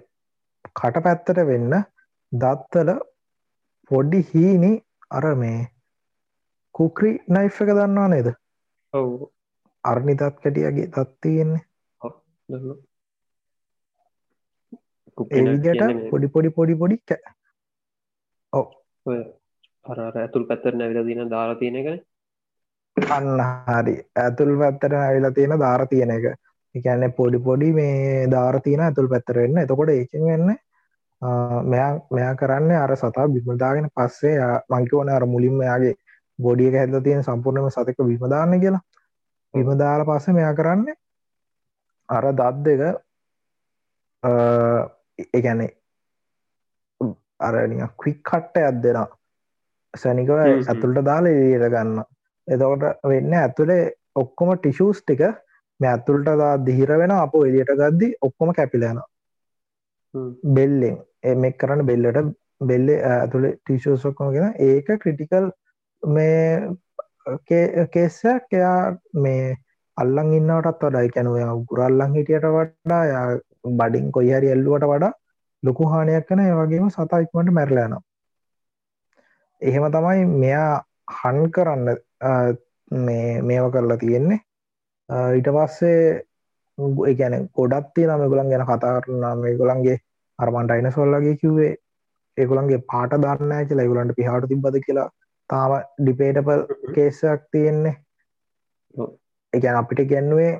[0.72, 1.76] කට පැත්තට වෙන්න
[2.32, 2.90] දත්තල
[3.90, 4.72] පොඩ්ඩි හීනි
[5.10, 5.60] අර මේ
[6.74, 8.28] කුක්‍රි නයි් එක දන්නවා නේද?
[8.92, 9.10] ඔව.
[9.84, 11.62] අර්ණි තත් කැටියගේ තත්තියෙන්නේ
[15.32, 16.96] එවිදිට පොඩි පොඩි පොඩි පොඩි
[18.52, 18.66] ඔව.
[19.84, 21.88] අර ඇතුල් පැත්තර නැවිල දින දාලා තියෙන එක
[22.96, 23.28] අන්න
[23.68, 23.94] හරි.
[24.16, 26.26] ඇතුල් පැත්තට ඇවිලා තියෙන ධාර තියෙන එක
[26.74, 29.58] එකන්නේ පොඩි පොඩි මේ ධාර තියෙන ඇතුල් පැත්තර වෙන්න.
[29.58, 30.48] එතකොට ඒකින් වෙන්න
[32.10, 34.36] මෙයා කරන්න අර සතා බිමදාගෙන පස්සේ
[34.70, 35.94] මංකිවන අර මුලින්ම යාගේ
[36.38, 38.82] බොඩිය හැදල තියෙන සම්පූර්ණම සතක බිමදාන්න කියලා.
[39.54, 40.86] බිමදාල පස්ස මෙයා කරන්න
[42.08, 42.82] අර දත් දෙක
[45.34, 45.70] එකැනේ
[47.40, 49.06] අරනිය ක්වික් කට්ට ඇත් දෙෙන
[49.94, 52.02] සැනිකව ඇතුළට දාල එලියට ගන්න
[52.48, 53.82] එතකොට වෙන්න ඇතුළේ
[54.16, 55.22] ඔක්කොම ටිෂූස් ටික
[55.80, 56.30] මේ ඇතුළට
[56.64, 59.02] දිහිර වෙන අප එලියට ගද්දි ඔක්කොම කැපිලයන
[60.52, 60.96] බෙල්ලෙන්.
[61.24, 62.32] එමෙක් කරන්න බෙල්ලට
[62.62, 65.50] බෙල්ල ඇතුළ ටිෂෝසොක්කොම ගෙන ඒක ක්‍රිටිකල්
[66.02, 66.70] මේ
[67.90, 69.56] කේසයක් එයා මේ
[69.96, 73.26] අල්ලං ඉන්නවටත් වඩා කැනුව ගුරල්ලං හිටියට වඩා යා
[73.74, 75.12] බඩින් කොයි හරි එල්ලුවට වඩා
[75.62, 78.02] ලොකු හානියක් කන ඒවගේම සතා ඉක්මට මැරලයනවා
[79.62, 80.72] එහෙම තමයි මෙයා
[81.14, 81.86] හන් කරන්න
[83.00, 84.40] මේ මේව කරලා තියෙන්නේ
[85.08, 86.22] ඊට පස්සේ
[87.14, 89.98] ගැන ගොඩත් තියෙන මෙගුලන් ගැන කතා කරනා මේ ගොලන්ගේ
[90.38, 91.74] අරමන්ට අයින සොල්ලගේ කිව්වේ
[92.36, 93.86] ඒගොලන්ගේ පාට දන්න කියලා.
[93.86, 95.08] ගුලන්ට පිහාට තිබද කියලා
[95.50, 96.62] තාම ඩිපේටපල්
[96.94, 97.96] කේසක් තියෙන්නේ.
[99.52, 100.52] එකන අපිට ගැන්නුවේ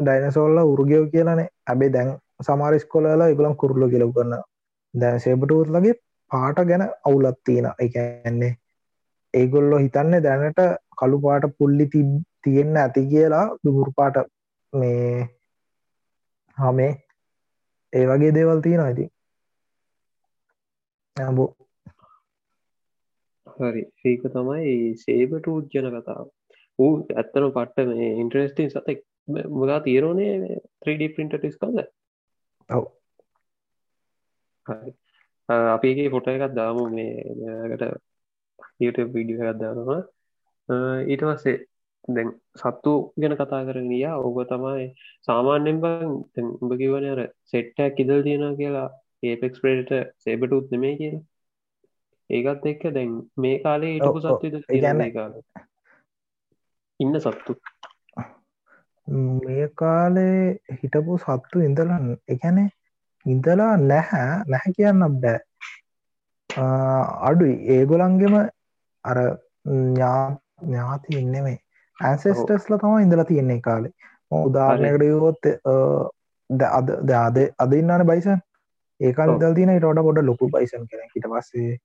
[0.00, 1.48] ඩයිනසෝල්ල උරුගයෝ කියලනේ.
[1.66, 4.42] ඇබේ දැන් සමාරිස් කොලලා ඉගලම් කුරල්ල කියලව කරන්න
[4.94, 5.94] දැන් සේබටූත්ලගේ
[6.30, 8.52] පාට ගැන අවුලත් තියෙන එකන්නේ
[9.34, 10.60] ඒගොල්ලො හිතන්න දැනට
[10.98, 12.10] කළු පාට පුල්ලි තිබ
[12.44, 14.20] තියෙන්න ඇති කියලා දුහුරුපාට
[14.72, 15.28] මේ
[16.58, 16.92] හමේ
[17.92, 19.06] ඒ වගේ දේවල් තියෙන ඇති
[21.16, 21.50] ඇබෝ
[23.60, 23.82] හරි.
[24.04, 26.26] ඒක තමයි සේබට උද්ජන කතාව.
[26.78, 29.02] ඌ ඇත්තන පට්ට මේ ඉන්ට්‍රස්ටින් සතෙක්
[29.54, 30.28] මගා තීරෝණය
[30.82, 31.84] 3D පින්ට ටිස් කද
[32.68, 32.86] ඔව.
[34.66, 34.94] හරි.
[35.48, 37.84] අපේගේ ෆොට එකත් දාමු මේකට
[38.80, 40.00] YouTube වීඩිය එකත් දානවා.
[41.12, 41.58] ඊට පස්සේ
[42.08, 44.86] දැන් සත්තු ගැන කතා කරගිය ඔබ තමයි
[45.26, 48.88] සාමාන්‍යෙන් බං උඹ කිවන අර සෙට්ටක් ඉදල් තියෙන කියලා
[49.22, 51.24] ඒපෙක්ස් ප්‍රේට සේබටුත් නෙමේ කියලා.
[52.30, 55.32] ඒකත් එක්ක දැන් මේ කාලේ ඉටපු සත්තු ගන්න කාල?
[57.00, 57.56] ඉන්න සත්තු.
[59.44, 60.42] මේ කාලේ
[60.82, 62.68] හිටපු සත්තු ඉඳලන් එකැනේ
[63.26, 64.28] ඉඳලා නැහැ.
[64.46, 65.40] නැහැ කියන්න බෑ.
[67.30, 67.56] අඩුයි.
[67.74, 68.36] ඒගොලන්ගෙම
[69.04, 69.18] අර
[69.66, 71.58] ඥාති ඉන්නෙමේ
[72.00, 73.92] ඇන්සෙස්ටස්ල තම ඉඳලා තියෙන්නේ කාලේ.
[74.42, 75.50] උදාරණයකට යොත්
[76.70, 78.42] අද දාද අද ඉන්නන බයිසන්.
[79.00, 81.78] ඒකාල දල් තින ටොට පොඩ ලොකු බයිසන් කෙන හිට පස්සේ.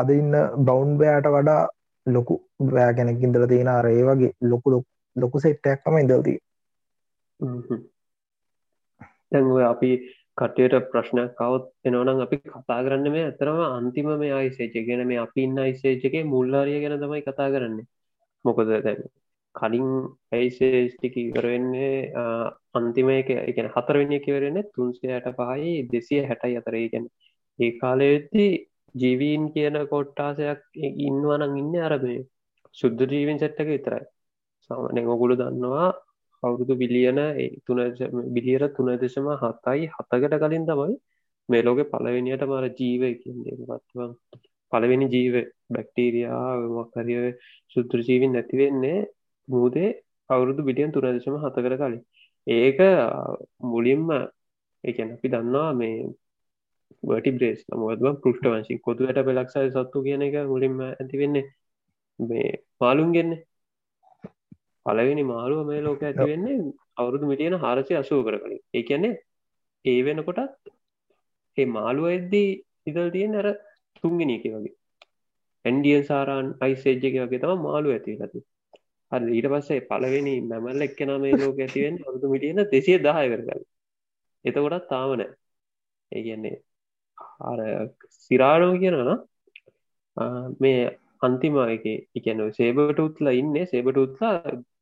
[0.00, 1.62] අද ඉන්න බෞන්් බෑට වඩා
[2.06, 4.82] ලොකු බෑ කෙනෙක් ඉදල තියෙන අරේ වගේ ලොකු
[5.16, 6.38] ලොකු සෙට්ටයක්කම ඉදල්දී
[9.32, 9.90] දැන් අපි
[10.38, 15.40] කටයට ප්‍රශ්නයක් කවත් එනවනම් අපි කතා කරන්න මේ ඇතරම අන්තිම මේ අයිසේච ගෙන මේ අපි
[15.42, 17.86] ඉන්න අයිසේචකේ මුල්ලාරිය ගැන තමයි කතා කරන්නේ.
[18.44, 19.02] මොකද දැන්
[19.54, 19.88] කලින්
[20.32, 21.94] ඇයිසේස්ටික ඉවරවෙන්නේ
[22.74, 27.06] අන්තිම එක එකන හතරවෙනි කිවරෙන තුන්සේ හැට පහයි දෙසිය හැටයි අතරේ ගැන
[27.58, 28.46] ඒ කාලයවෙත්ති
[28.94, 30.60] ජීවීන් කියන කොට්ටාසයක්
[31.00, 32.20] ඉන්නවනං ඉන්න අරබේ
[32.76, 34.04] සුද්ද ජීවෙන් සැට්ටක විතරයි.
[34.70, 35.88] සාමනය ඔගුළු දන්නවා
[36.42, 37.20] අවුරුදු බිලියන
[37.66, 37.78] තුන
[38.30, 40.96] බිලියර තුන දෙශම හතයි හතකට කලින් තමයි
[41.48, 43.02] මේ ලෝක පලවෙනියට මර ජීව
[43.68, 44.12] පත්වන්
[44.72, 45.34] පලවෙනි ජීව
[45.70, 46.42] බැක්ටීරයා
[46.74, 47.24] මක්කරිය
[47.72, 48.98] සුද්‍ර ජීවින් නැතිවෙන්නේ
[49.48, 49.90] මූදේ
[50.30, 52.00] අවුරුදු බිලියන් තුන දෙශම හතකට කලින්.
[52.46, 52.78] ඒක
[53.64, 54.06] මුලින්ම
[54.84, 55.98] එකන අපි දන්නවා මේ
[57.02, 61.46] වටි බ්‍රේස් නමුවත්ම පෘෂ්ට වංශි කොතුවට පෙලක්සයි සත්තු කියන එක මුලින්ම ඇති වෙන්නේ
[62.18, 62.48] මේ
[62.80, 63.44] මාලුම් ගෙන්නේ
[64.86, 66.58] පලවෙනි මාරුව මේ ලෝක ඇති වෙන්නේ
[66.96, 68.60] අවුරුදු මිටියන හාරසය අසුව කර කලින්.
[68.74, 69.14] ඒ කියන්නේ
[69.84, 70.72] ඒ වෙනකොටත්
[71.58, 72.50] ඒ මාළුව එද්දී
[72.86, 73.48] ඉදල් තියෙන අර
[73.96, 74.74] තුන්ගෙනක වගේ.
[75.64, 78.40] ඇන්ඩියන් සාරන් අයිසේජ්ජක වගේ තම මාළු ඇති ඇති
[79.12, 83.62] හරි ඊට පස්සේ පලවෙනි මැමල්ල එක්කෙන මේ ලෝක ඇතිවෙන් අවුරුදු මිටියන දෙසිය දහය කරගල
[84.44, 85.28] එතකොටත් තාමනෑ
[86.12, 86.56] ඒ කියන්නේ
[87.42, 87.60] අර
[88.20, 88.98] සිරාණෝ කියනන
[90.60, 90.80] මේ
[91.20, 93.54] අන්තිම එක එකන සේබට උත්ලා ඉන්න.
[93.66, 94.34] සේබට උත්ලා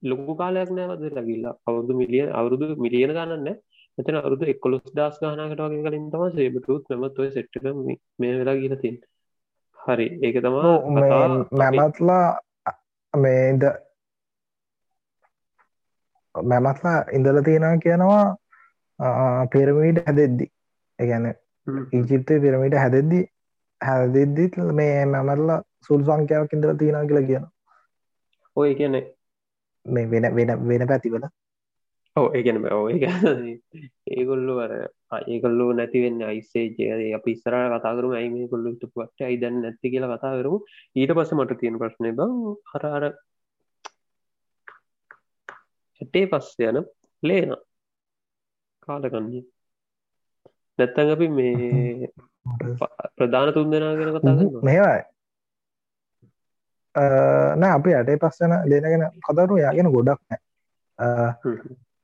[0.03, 3.59] ලොකු කාලයක් නෑවද ලගිල්ලා අවුදු මිලියන අවුරුදු මිලියන ගන්නන්න
[3.99, 7.55] මෙතන අවුදු එක්කොලොස් දස් ගානකට වගේ කලින් තම සේබටුත් මෙමත් ඔය සෙට්ක
[8.19, 8.97] මේ වෙලා ගීල තින්
[9.79, 10.77] හරි ඒක තමා
[11.55, 12.25] මැමත්ලා
[13.15, 13.63] මේද
[16.43, 18.37] මැමත්ලා ඉඳල තියෙනවා කියනවා
[19.53, 20.47] පෙරමීට හැදෙද්දි.
[20.99, 21.35] එකැන
[21.93, 23.21] ඊජිප්තේ පිරමිට හැදෙද්දි
[23.81, 27.47] හැදෙද්දිත් මේ මැමරලා සුල් සංඛ්‍යාවක් ඉඳල තියෙන කියලා කියන
[28.57, 29.05] ඔය කියන්නේ
[29.87, 31.27] මේ වෙන වෙන වෙන පැතිවල.
[32.17, 32.59] ඕ ඒගැන
[34.11, 34.73] ඒගොල්ලු අර
[35.27, 40.55] ඒගොල්ලු නැතිවෙන්න අයිසේජය අපි ඉස්සර කතාකරු ඇයි කොල්ලු තුපට අයිදන්න නැති කියලා කතා කරු
[40.97, 42.33] ඊට පස්ස මට තියෙන ප්‍රශ්නය බං
[42.73, 43.05] හරාර
[46.07, 46.79] හැටේ පස්ස යන
[47.23, 47.57] ලේන
[48.83, 49.43] කාලකන්නේ
[50.79, 52.09] නැත්තන් අපි මේ
[53.17, 55.03] ප්‍රධාන තුන් දෙනා ගෙන කතා මේවයි.
[57.57, 60.41] නෑ අපි අටේ පස්සන ලේනගෙන කතරු යාගෙන ගොඩක් නෑ.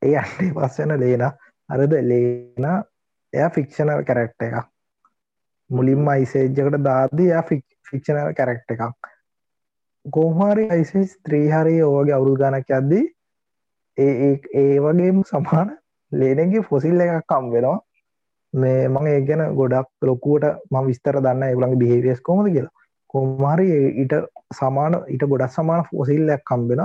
[0.02, 1.24] ඒ අටේ පස්සන ලේන
[1.68, 2.68] අරද ලේන
[3.32, 4.68] එය ෆික්ෂනල් කැරක්ට එකක්.
[5.70, 9.10] මුලින්ම අයිසේජ්ජකට දාදී යා ෆික්ෂනල් කැරක්ට එකක්.
[10.04, 13.04] කෝහරි අයිසි ස්ත්‍රීහරි ඕගේ අවුරු ගණක් යද්දී
[13.98, 15.72] ඒ ඒ වගේම සමාන
[16.12, 17.81] ලේනගේ ෆොසිල් එකක් කම් වෙනවා.
[18.55, 22.76] මේ මං ඒ ගැන ගොඩක් ලොකුවට ම විස්තර දන්න ඒගුලන්ගේ බිහිවියස් කොමද කියලා.
[23.14, 24.14] කොමාරි ඊට
[24.52, 26.83] සමාන ඊට ගොඩක් සමාන ෆොසිල්ලයක් කම්බෙන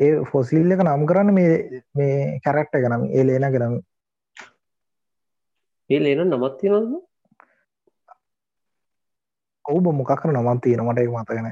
[0.00, 3.76] ඒ ෆොසිල් එක නම් කරන්න මේ මේ කැරක්ට ගනම් ඒ ලේන ගෙනම
[5.90, 6.96] ඒ ලේන නමත්තිනද
[9.64, 11.48] ඔවු මොකක්කර නමත් තියෙන මට මතගෙන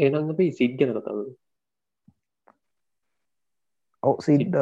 [0.00, 1.22] ඒනඟ සිද්ධන කතම
[4.02, 4.56] ඔව සිඩ්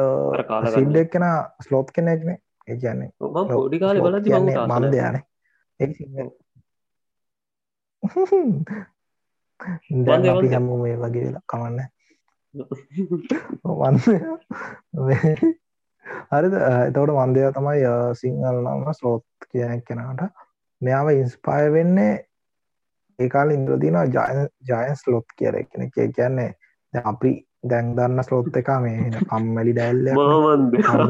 [0.69, 1.25] සිඩ් එක්කෙන
[1.61, 3.11] ස්ලෝත් කෙනෙක්නේ ඒ කියන්නේ
[3.49, 4.17] පොඩි කාල බල
[4.67, 5.17] මන්දයාන
[10.05, 11.79] දැන් අපි හැම මේ වගේ වෙලා කමන්න.
[16.31, 16.53] හරිද?
[16.53, 17.81] එතවට වන්දය තමයි
[18.15, 20.23] සිංහල් නම ස්ලෝත් කියන කෙනට
[20.81, 22.15] මෙයාව ඉන්ස්පාය වෙන්නේ
[23.19, 23.97] ඒකාල ඉන්ද්‍රදින
[24.63, 26.49] ජයන්ස් ලොත් කියර කෙන කිය කියන්නේ
[26.93, 27.31] අපි
[27.63, 30.07] දැන් දන්න ස්ලෝත් එක මේ කම්මැලි ඩැල්ල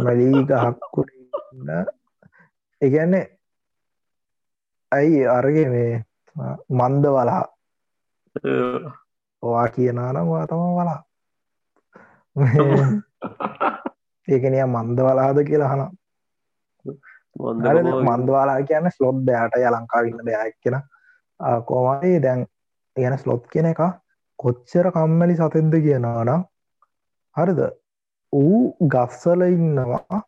[0.04, 1.10] මැලි ගහක්කුට
[2.82, 3.26] එකන්නේ
[4.92, 5.92] ඇයි අරගේ මේ
[6.72, 7.44] මන්ද වලා
[9.44, 11.00] ඔවා කියනානවා තම වලා.
[14.28, 15.84] ඒකනය මන්ද වලාද කියලා හන
[17.40, 20.82] මන්දවාලා කියන්න ස්ලොබ් බෑට ය ලංකාවන්න දෙයක් කියෙන
[21.66, 22.46] කෝමයි දැන්
[22.96, 23.82] ගැන ස්ලොප් කියන එක
[24.40, 26.44] කොච්චර කම්මැලි සතෙද්ද කියනනම්
[27.36, 27.62] හරිද?
[28.34, 30.20] ඌ ගස්සල ඉන්නවා.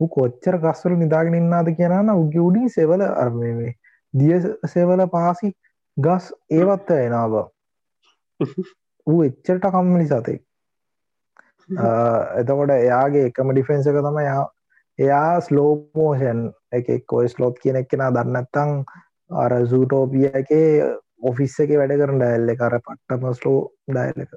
[0.00, 3.70] කොච්චර ගස්සල නිදාගෙන ඉන්නාද කියනන්න උගේ උඩින් සෙවල අර්මේ
[4.14, 5.52] දිය සෙවල පාසි
[5.96, 7.38] ගස් ඒවත් එනාව
[9.06, 10.42] ඌ එච්චරට කම්මලි සතෙක්.
[12.40, 14.44] එතකොට එයාගේ එකම ඩිෆෙන්න්ස එක තම යා
[14.98, 18.78] එයා ස්ලෝපෝෂන් එක කොයි ස්ලෝත් කියන එක් කෙනා දන්නත්තං
[19.30, 20.52] අර සූටෝපිය එක
[21.20, 24.32] ඔෆිස් එක වැඩ කරන ඩැල්ල කර පට්ටම ස්ලෝ ඩයිල් එක.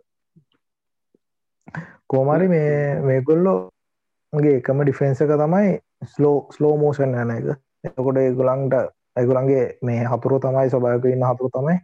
[2.07, 5.73] කෝමරි මේ මේගොල්ලෝගේ එකම ඩිෆෙන්න්ස එක තමයි
[6.13, 7.49] ස්ලෝ ස්ලෝ මෝෂන් යන එක.
[7.83, 8.77] එතකොට ඒගොලන්ට
[9.15, 11.77] ඇගුලන්ගේ මේ හතුරු තමයි ස්වභයක ඉන්න හතුරු තමයි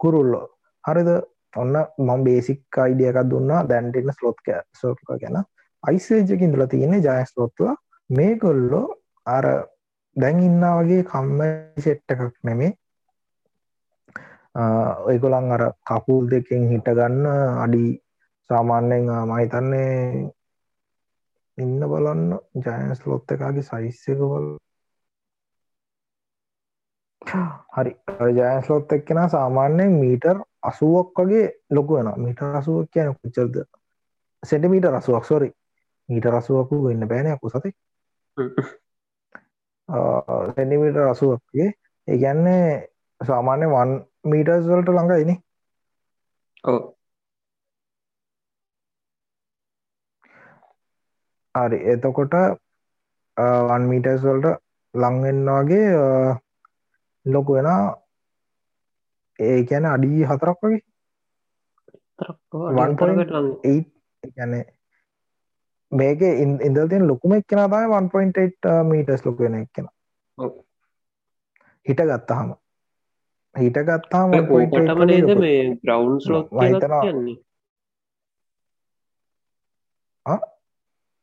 [0.00, 0.46] කුරුල්ලෝ.
[0.84, 1.10] හරිද?
[1.56, 3.64] ඔන්න මං බේසික් අයිඩියකක් දුන්නා.
[3.68, 5.42] දැන්ටන්න ස්ලොත්ක සෝක ගැන.
[5.82, 7.76] අයිසේජකින් දල තියන්නේ ජයස් ලොත්තුව
[8.10, 8.86] මේ කොල්ලෝ
[9.26, 9.46] අර
[10.16, 11.40] දැන් ඉන්න වගේ කම්ම
[11.78, 12.72] සෙට්ට එකක් නෙමේ
[14.54, 17.26] ඔයකොළන් අර කකුල් දෙකින් හිටගන්න
[17.58, 17.84] අඩි
[18.50, 20.30] සාමාන්‍යයෙන් මහිතන්නේ
[21.58, 22.22] ඉන්න බලන්න.
[22.56, 24.46] ජයන්ස් ලොත්ත එකගේ සයිස්සක බල
[27.74, 27.92] හරි.
[28.32, 33.56] ජයන්ස් ලොත් එක්කෙන සාමාන්‍යයෙන් මීටර් අසුවක් වගේ ලොකු වෙන මීට රසුවක් කියන කුච්චල්ද
[34.42, 35.48] සෙටමීට රසුවක් සොරි
[36.08, 37.70] මීට රසුවකු වෙන්න බෑනයකු සති
[40.50, 41.68] සෙන්ඩිමීට රසුවක්ගේ
[42.08, 42.88] ඒගැන්නේ
[43.20, 43.92] සාමාන්‍ය වන්
[44.24, 45.34] මීටර්ස් වලට ළඟයිනි
[46.64, 46.80] ඕ
[51.54, 52.34] හරි එතකොට
[53.68, 54.48] වන් මීටර්ස් වලට
[54.94, 55.88] ලංවෙන්නවාගේ
[57.26, 57.68] ලොකු වෙන
[59.38, 60.82] ඒ ගැන අඩි හතරක් වගේ?
[64.32, 64.52] ගැන
[65.92, 66.20] මේක
[66.60, 69.86] ඉන්දල් තියන ලොකුම එක්කෙන තමයි 1.8 මීටස් ලොක වෙන එක්කෙන.
[71.86, 72.48] හිට ගත්තහම
[73.54, 77.36] හිට ගත්තාම ඕකටම නේද මේ ග්‍රවන්් ලො කියන්නේ?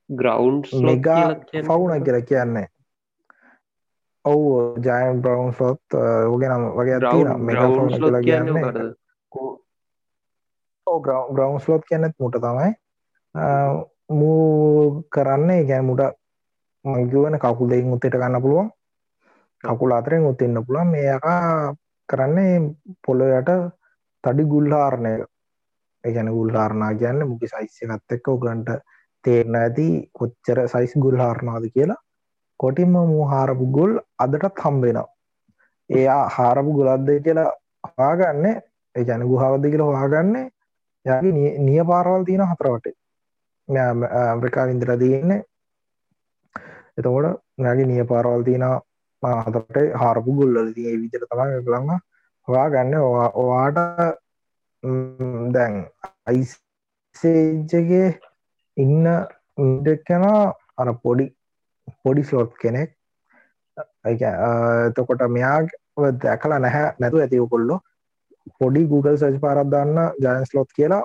[0.09, 1.23] ග්‍රවන්් මෙගා
[1.67, 2.67] ෆවුන කියල කියන්නේ
[4.25, 4.49] ඔවු
[4.85, 7.55] ජයන් බ්‍රවන්් ෆොත් ඕගෙනම් වගේ ලො කියන්නේ
[11.31, 12.71] ග්‍රවන්් ලොත් කියන්නෙත් මුට තමයි.
[14.09, 16.01] මූ කරන්නේ ගැන මුට
[16.85, 18.69] මංගුවන කකුල් දෙයින් උත්තට ගන්න පුළුවන්.
[19.63, 20.87] කකුල අතරෙන් උත්තින්න පුළුවන්.
[20.91, 21.75] මේකා
[22.09, 22.55] කරන්නේ
[23.05, 23.49] පොළොයට
[24.23, 25.13] තඩි ගුල්හාරණය.
[26.03, 28.69] එකැන ගුල්හාරණා කියන්න මුකි සයිස්්‍යකත් එක්ක උගන්ට
[29.25, 32.01] තේරණ ඇති කොච්චර සයිස් ගුල් හාරණාද කියලා.
[32.59, 35.07] කොටින්ම මූ හාරපු ගුල් අදටත් හම්බෙනවා
[35.89, 37.51] එයා හාරපු ගුලද්ද කියලා
[37.89, 38.45] හවාගන්න
[38.95, 40.45] එකැන ගුහාවද කියලා හවාගන්නේ
[41.05, 42.87] යාගේ නිය පාරවල් තියෙන හතරවට
[43.69, 45.41] ඇම්්‍රිකා ඉන්දර තියන්නේ.
[46.97, 48.65] එතකොට නැගේ නිය පාරවල් තියෙන
[49.23, 51.99] හතරට හාරපු ගුල්ල තිය විදිර තමයි ලඟ
[52.47, 52.95] හොයා ගන්න
[53.35, 53.77] ඔවාට
[55.53, 55.75] දැන්
[56.25, 58.07] අයිසේජගේ
[58.77, 59.05] ඉන්න
[59.59, 60.25] ඉඩක්කෙන
[60.77, 61.25] අර පොඩි
[62.03, 62.89] පොඩි ස්ලොට් කෙනෙක්.
[64.05, 65.59] එතකොට මෙයා
[66.21, 67.81] දැකලා නැහැ නැතු ඇතිව කොල්ලො
[68.59, 71.03] පොඩි Google සර්ච් පාරක් දාන්න ජයන්ස් ලොත් කියලා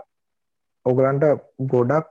[0.87, 1.25] ඔගලන්ට
[1.66, 2.07] ගොඩක්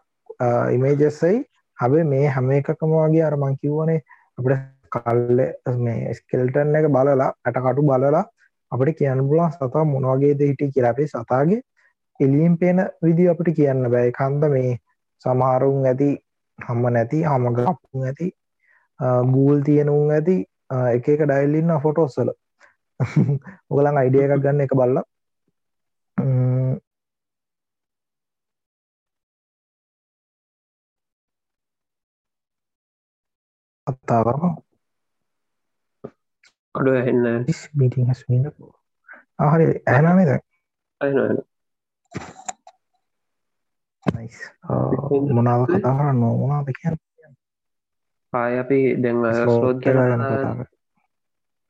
[0.71, 1.37] ඉමේජස්සයි
[1.77, 3.99] හබේ මේ හැම එකකම වගේ අරමං කිව්වනේ
[4.37, 5.41] අපට කල්ල
[5.86, 8.23] මේ ස්කෙල්ටන් එක බලලා ඇටකටු බලලා
[8.71, 11.62] අපට කියන්න පුලන් සතා මොනවගේද හිටි කියලාපේ සතාගේ
[12.19, 14.12] එලියම් පේන විදි අපට කියන්න බෑ.
[14.19, 14.71] කන්ද මේ
[15.25, 16.10] සමහරුන් ඇති
[16.60, 18.27] හම්ම නැති හමග අපපු ඇති
[19.34, 20.38] ගූල් තියෙනුම් ඇති
[20.95, 22.30] එක එක ඩයිල්ලින්න ෆොටෝස්සල
[23.71, 24.97] ඔගලන් අයිඩිය එකක් ගන්න එක බල්ල.
[33.88, 34.43] අත්තාවම
[36.75, 37.45] අඩු එන්න.
[37.77, 38.45] මීටිං හස්මින්න
[39.39, 40.39] ආහරි ඇනනේ දැ
[45.31, 46.97] මොනාව කතා කරන්න මොනාද කියන්න?
[48.34, 49.17] ආය අපි දැන්
[49.84, 50.67] ගැන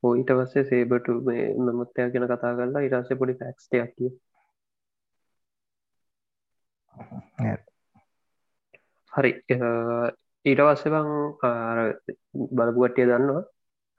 [0.03, 4.11] ඊට පස්සේ සේබටු මේ නමුත්තය ගැන කතා කරලා ඉරස්සේ පොඩි ෆැක්ස්ටයක් කිය
[9.11, 9.31] හරි.
[10.45, 11.09] ඊට පස්සේ බං
[12.57, 13.43] බලපුගටිය දන්නවා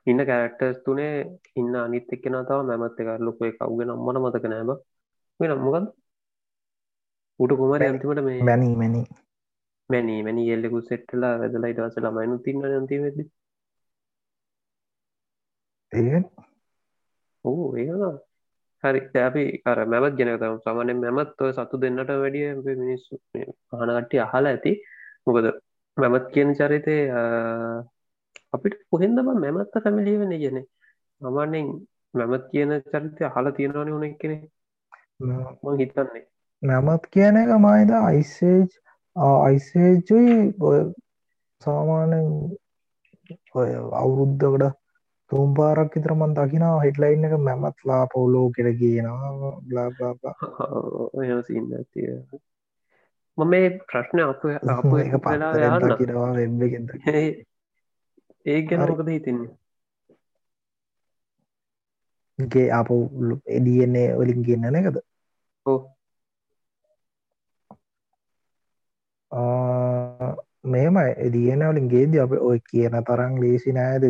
[0.06, 1.12] ඉන්න කෑරක්ටර්ස් තුනේ
[1.56, 4.70] ඉන්න අනිත් එක්කෙන තව මැමත් එක ලොක එක අවගෙන අම්මන මතක නෑබ
[5.40, 5.84] වෙන මොකද
[7.40, 9.06] උට කුමර අන්තිමට මේ මැනී මැනී.
[9.90, 13.18] මැනී මැනි එල්ලෙකු සෙට්ටලා වැදලා ඉටවස ළමයිනු තින්න නතිවෙද
[15.92, 16.20] ඒ
[17.44, 18.14] ඕ ඒවා
[18.84, 23.14] හරි අපි අර මැමත් ගෙනතම සමනෙන් මැමත් ඔය සතු දෙන්නට වැඩිය මිනිස්සු
[23.72, 24.72] හනකට්ටි අහලා ඇති.
[25.26, 25.46] මොකද
[25.96, 26.96] මැමත් කියන චරිතය
[28.52, 30.58] අපිට කොහෙන්දම මැමත්ත පැමිලිය වෙන කියන
[31.20, 31.68] මමන්නෙන්
[32.14, 34.36] මැමත් කියන චරිතය හලා තියෙනවන උන කෙනෙ
[35.20, 36.24] මං හිතන්නේ.
[36.62, 38.68] මැමත් කියන එක මයිද අයිසේජ්
[39.16, 40.80] අයිසේජුයි ඔය
[41.62, 42.28] සාමානෙන්
[43.54, 44.78] ඔය අවුරුද්ධකට
[45.30, 50.34] තුම් පාරක් විතරමන් දකිනා හිටලයින්න එක මැමත්ලා පවුලෝ කෙර කියනවා බ්ලාබා
[51.42, 52.10] සින්න තිය
[53.38, 56.92] මම මේ ප්‍රශ්න අප අප එක පලා කිරවා වෙබ් එකෙද
[58.46, 59.50] ඒ ගැන මොකද හිතන්නේ?
[62.38, 62.88] ගේ අප
[63.48, 64.96] එඩන්නේ වලින් ගන්න එකද
[65.66, 65.80] ඕ
[70.66, 74.04] මෙම එදියන වලින් ගේද අප ඔය කියන තරම් ලේසි නෑද?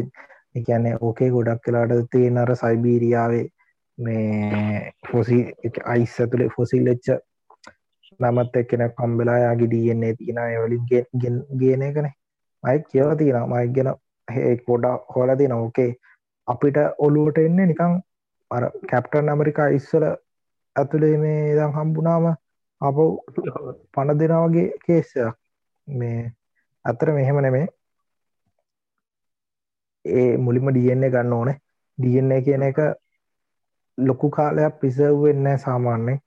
[0.54, 3.44] එකන්නේ ඕකේ ගොඩක් කලාට තියෙන අර සයිබීරියාවේ
[3.98, 5.38] මේ ෆොසි
[5.86, 7.08] අයිස් ඇතුළේ ෆොසිල් එච්ච
[8.20, 10.84] නමත් එක්කෙන කම්බෙලා යාගේ ඩන්නේ තියෙන වලින්
[11.60, 12.12] ගේන කනේ
[12.64, 13.92] මයි කියව තියෙන මයි ගෙන
[14.28, 15.90] ඒ පොඩ හොලදී නෝකේ
[16.48, 17.94] අපිට ඔලුවට එන්නේ නිකං
[18.50, 20.04] අර කැප්ටන් ඇමරිකා ඉස්සල
[20.76, 22.26] ඇතුළේ මේ දම් හම්බුනාම
[22.80, 22.98] අප
[23.92, 25.36] පණ දෙනවගේ කේසයක්
[25.88, 26.18] මේ
[26.84, 27.66] අතර මෙහෙම නෙමේ
[30.04, 31.56] ඒ මුලින්ම ඩියන්නේ ගන්න ඕනේ.
[31.98, 32.78] ඩියන්නේ කියන එක
[33.98, 36.20] ලොකු කාලයක් පිසවෙන්න සාමාන්‍යෙන්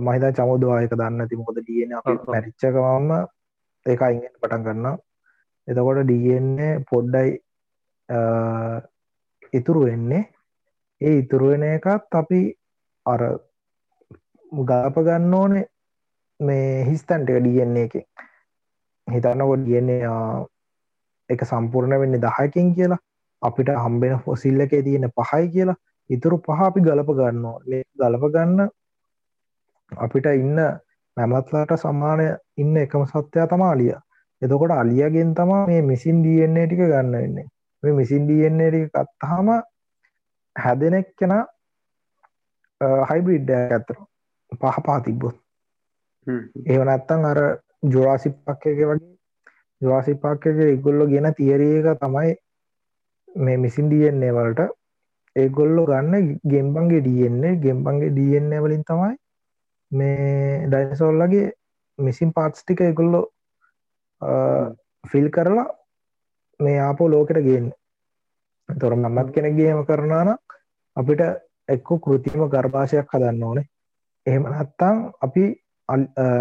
[0.00, 3.10] මහිතා චමුදවායක දන්න ති මොකද ඩියන අප මැරිච්චකවම්ම
[3.86, 4.98] ඒක අයිගෙන් පටන් ගන්න
[5.70, 7.30] එතකොට ඩියන්නේ පොඩ්ඩයි
[9.52, 10.22] ඉතුරු වෙන්නේ.
[11.00, 12.40] ඒ ඉතුරු වෙන එකත් අපි
[13.06, 13.22] අර
[14.70, 15.66] ගාප ගන්න ඕනේ
[16.40, 17.94] මේ හිස්තන්ට එක ඩියන්නේ එක
[19.08, 20.00] හිතන්නකොට ඩියන්නේ
[21.30, 23.00] එක සම්පූර්ණ වෙන්න දහයකින් කියලා.
[23.42, 25.78] අපිට හම්බෙන ෆොසිල්ල එක තියෙන පහයි කියලා.
[26.10, 27.58] ඉතුරු පහ අපි ගලප ගන්නවා
[28.00, 28.60] ගලප ගන්න
[29.92, 30.58] අපිට ඉන්න
[31.16, 33.94] මැමත්ලාට සම්මානය ඉන්න එකම සත්‍යයා තමාලිය
[34.42, 37.46] එතකොට අලියගෙන් තමා මේ මිසින් ඩන්නේ ටික ගන්න වෙන්නේ.
[37.82, 39.48] මේ මිසින් ඩන්නේ ටික කත්තාම
[40.56, 41.36] හැදෙනෙක් කෙන
[43.10, 43.96] හයිබ්‍රිඩ්ඩ ඇතර
[44.52, 45.36] පහ පා තිබ්බොත්.
[46.66, 47.40] ඒවනත්තං අර
[47.86, 49.10] ජුරාසි පක්කක වගේ
[49.82, 52.32] ජවාසි පාක්කක ඉගොල්ලො ගෙන තියරක තමයි
[53.38, 54.60] මේ මිසින් ඩන්නේ වලට
[55.36, 59.14] ඒගොල්ලො ගන්න ගෙම්බන්ගේ ඩන්නේ ගෙම්බන්ගේ ඩන්නේ වලින් තමයි
[59.92, 61.46] මේ ඩයිනසෝල්ලගේ
[61.98, 63.20] මිසින් පාට්ස්ටික එගොල්ලො
[65.04, 65.68] ෆිල් කරලා
[66.60, 67.66] මේ ආපෝ ලෝකට ගන්න.
[68.68, 70.30] තොර මමත් කෙනෙක්ගේම කරනාන
[70.96, 71.22] අපිට
[71.68, 73.66] එක්කු කෘතිම ගර්භාෂයක් හදන්න ඕනේ.
[74.26, 74.96] එහෙම නැත්තං
[75.26, 75.44] අපි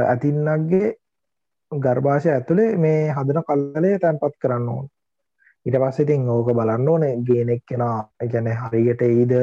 [0.06, 0.90] ඇතින්නක්ගේ
[1.72, 4.86] ගර්භාෂය ඇතුළේ මේ හදන කල්ලේ තැන්පත් කරන්න ඕන.
[5.66, 7.98] ඉට පස්සෙතින් ඕක බලන්න ඕනේ ගේනෙක් කෙනා
[8.32, 9.34] ගැන හරියට එයිද?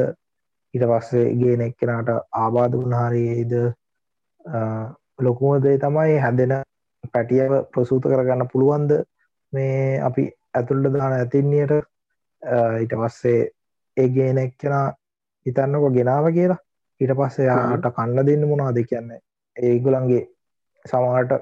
[0.74, 3.52] ඉට පස්සේ ගේනෙක් කෙනාට ආබාධ වුණහරියේද
[5.18, 6.54] ලොකුමදේ තමයි හැදෙන
[7.08, 8.92] පැටියව ප්‍රසූත කරගන්න පුළුවන්ද?
[9.52, 11.74] මේ අපි ඇතුල්ල දාන ඇතින්නයට
[12.80, 13.40] ඊට පස්සේ
[13.96, 14.86] ඒ ගේනෙක් කෙනා
[15.46, 16.62] හිතන්නකො ගෙනාව කියලා.
[17.00, 19.20] ඊට පස්සේ යාට කන්න දෙන්න මොනාද කියන්නේ?
[19.56, 20.24] ඒගුලන්ගේ
[20.84, 21.32] සමහට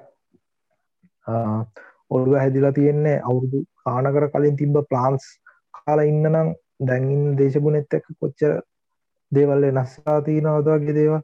[2.10, 5.24] ඔළුව හැදිලා තියෙන්නේ අවුරුදු ආනකර කලින් තිබ්බ ප්ලාන්ස්
[5.76, 6.50] කාලා ඉන්න නම්
[6.80, 8.52] දැන්ඉන්න දේශගුණෙත් එක්ක කොච්චර
[9.32, 11.14] දේවල් වෙනස්සා තියනවදගේ දේව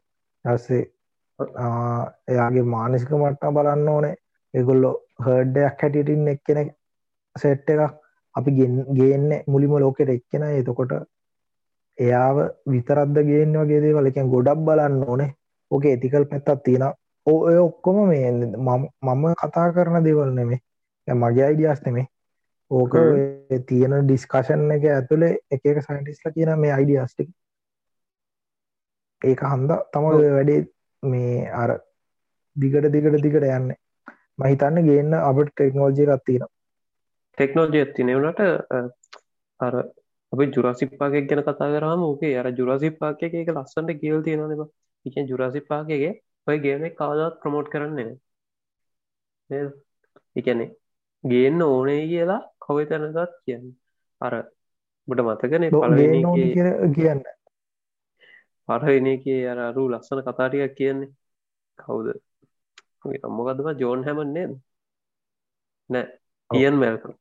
[0.44, 0.82] ඇස්සේ
[2.28, 4.14] එයාගේ මානසික මට්ටා බලන්න ඕනේ
[4.54, 4.90] එගොල්ලො
[5.20, 6.62] හර්ඩයක් හැටිටින් එක් කෙනෙ
[7.36, 7.98] සෙට් එකක්
[8.34, 8.50] අපි
[8.92, 10.42] ගේන්න මුලිම ලෝකෙට එක්කෙන.
[10.52, 10.92] එතකොට
[11.98, 12.36] එයාව
[12.66, 14.06] විතරද්ද ගේන්න වගේ දේවල්.
[14.06, 15.34] එකෙන් ගොඩක් බලන්න ඕනේ.
[15.70, 16.84] ඕක ඇතිකල් පැත්තත් තියෙන
[17.26, 20.60] ඔය ඔක්කොම මේ මම කතා කරන දේවල් නෙමේ
[21.08, 22.06] මගේ අයිඩියස් නෙමේ
[22.70, 22.96] ඕක
[23.66, 27.30] තියෙන ඩිස්කශන් එක ඇතුළේ එක එක සයින්ටිස්ල කියන මේ අයිඩියස්ටික්
[29.22, 30.60] ඒක හන්ද තම වැඩේ
[31.02, 31.76] මේ අර
[32.56, 33.72] දිගට දිගට දිගට යන්න
[34.40, 36.44] මහිතන්න ගන්න අපට ටෙක්නෝජය එකත්තින
[37.38, 38.40] ටෙක්නෝජය ඇතිනවනට
[39.60, 39.74] අර
[40.32, 44.68] අපි ජුරසිපාකයක් ගැන කතා කරම ඕකේ අර ජුරසිපාක එක ලස්සන්ට කියල් තියෙනනවා
[45.06, 46.12] එක ජුරසිපාකගේ
[46.46, 48.12] ඔය ගේන කවදත් ප්‍රමෝට් කරන්නේ
[50.36, 50.70] එකනේ
[51.24, 53.68] ගේන්න ඕනේ කියලා කොවයි තැනගත් කියන්න
[54.20, 54.34] අර
[55.08, 55.70] බට මතකනේ
[56.94, 57.22] කියන්න.
[58.68, 61.10] පරවෙන එක අර අරු ලස්සන කතාටියක් කියන්නේ.
[61.78, 62.06] කවුද
[63.04, 64.46] අම්මකදම ජෝන් හැමන්නේ
[65.90, 67.14] නෑ ඉයන් මැල්කම්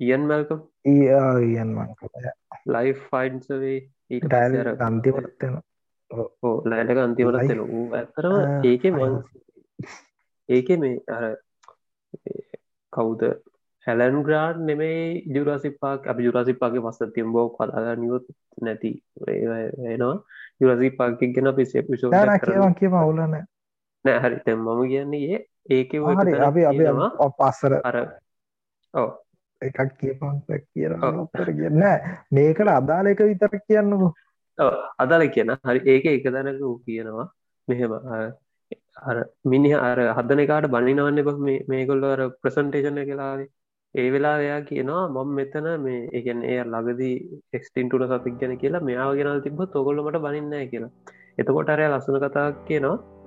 [0.00, 1.76] ඉයන් මැල්කම් ඉයන්
[2.68, 3.76] ලයි ෆයින්සවේ
[4.10, 5.60] ඊට ටයිල් අන්තිමත්වෙන
[6.10, 9.22] ඕ ලෑටක අන්තිමට තෙන වූ ඇතරම ඒක මං
[10.48, 11.24] ඒක මේ අර
[12.92, 13.22] කවුද?
[13.86, 18.26] හැලන් ග්‍රාඩ් නෙමේ ජුරසිපාක් අප ජුරසිපාගේ පස්ස තිම්බෝ කලාගනියොත්
[18.60, 18.92] නැති.
[19.20, 20.14] වෙනවා
[20.60, 23.38] ජුරසිපාක් ගෙන පිසේ කියවා කිය අවුලන
[24.04, 24.38] නෑ හරි.
[24.46, 25.38] තැම් මම කියන්නේ
[25.70, 26.32] ඒක හරි.
[26.48, 26.84] අපි අපි
[27.38, 27.74] පස්සර.
[27.84, 27.96] අර
[28.94, 29.10] ඕ
[29.62, 31.82] එකක් කියපන් කිය කියන්න.
[32.30, 34.08] මේකට අදාල එක විතර කියන්නකු.
[34.98, 37.26] අදාල කියන හරි ඒක එක දැනක වූ කියනවා.
[37.68, 37.92] මෙහෙම
[39.08, 41.30] අර මිනි අර හදන එකාට බනිනවන්න බ
[41.72, 43.48] මේගොල්ල අර ප්‍රසන්ටේෂන කලාවේ
[43.94, 47.16] ඒ වෙලා එයා කියනවා මම මෙතන මේ එකන් එය ලගදී
[47.52, 50.92] එක්ස්ටින්ටුන සතික් ගැන කියලා මෙයාව ගෙනල් තිබ තොගොල්ලමට බනින්නෑ කියලා.
[51.40, 53.21] එතකොට අරය ලස්සන කතාක් කියනවා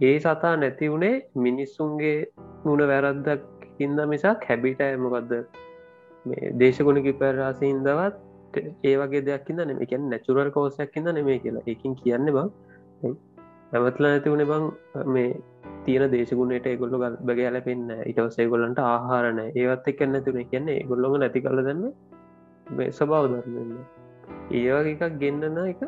[0.00, 2.16] ඒ සතා නැති වුණේ මිනිස්සුන්ගේ
[2.64, 5.32] මුණ වැරද්දක් හින්ද මිසක් හැබිට ඇමකක්ද
[6.26, 8.16] මේ දේශගුණ කිපරාසින්දවත්
[8.84, 11.64] ඒ වගේ දෙයක් ද නෙම එකන් නැචුරල් කෝසයක් ඉද නෙමේ කියලා.
[11.66, 12.50] එකින් කියන්න බං.
[13.72, 14.64] ඇමත්ල නැති වුණ බං
[15.08, 15.30] මේ
[15.84, 21.60] තියෙන දේශගුණට ගොල්ල බැගෑල පෙන්න්න ඉටවසේ ගොල්ලන්ට ආහාරණ ඒවත් එක් නැතින කියන්නේ ගොල්ලොම නැති කල
[21.60, 21.84] දන්න
[22.66, 23.76] මේ ස්වභාව ධරන්න
[24.52, 25.82] ඒවගේ එකක් ගෙන්න්නන එක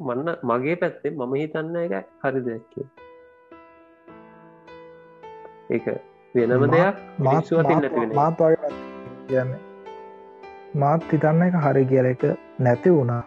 [0.00, 2.74] මන්න මගේ පැත්තේ මම හිතන්න එක හරි දෙයක්ක
[5.70, 5.86] ඒක
[6.34, 8.42] වෙනම දෙයක් මාත්
[9.28, 9.56] කියන්න
[10.76, 12.24] මාත් හිතන්න එක හරි කියල එක
[12.58, 13.22] නැති වුණා.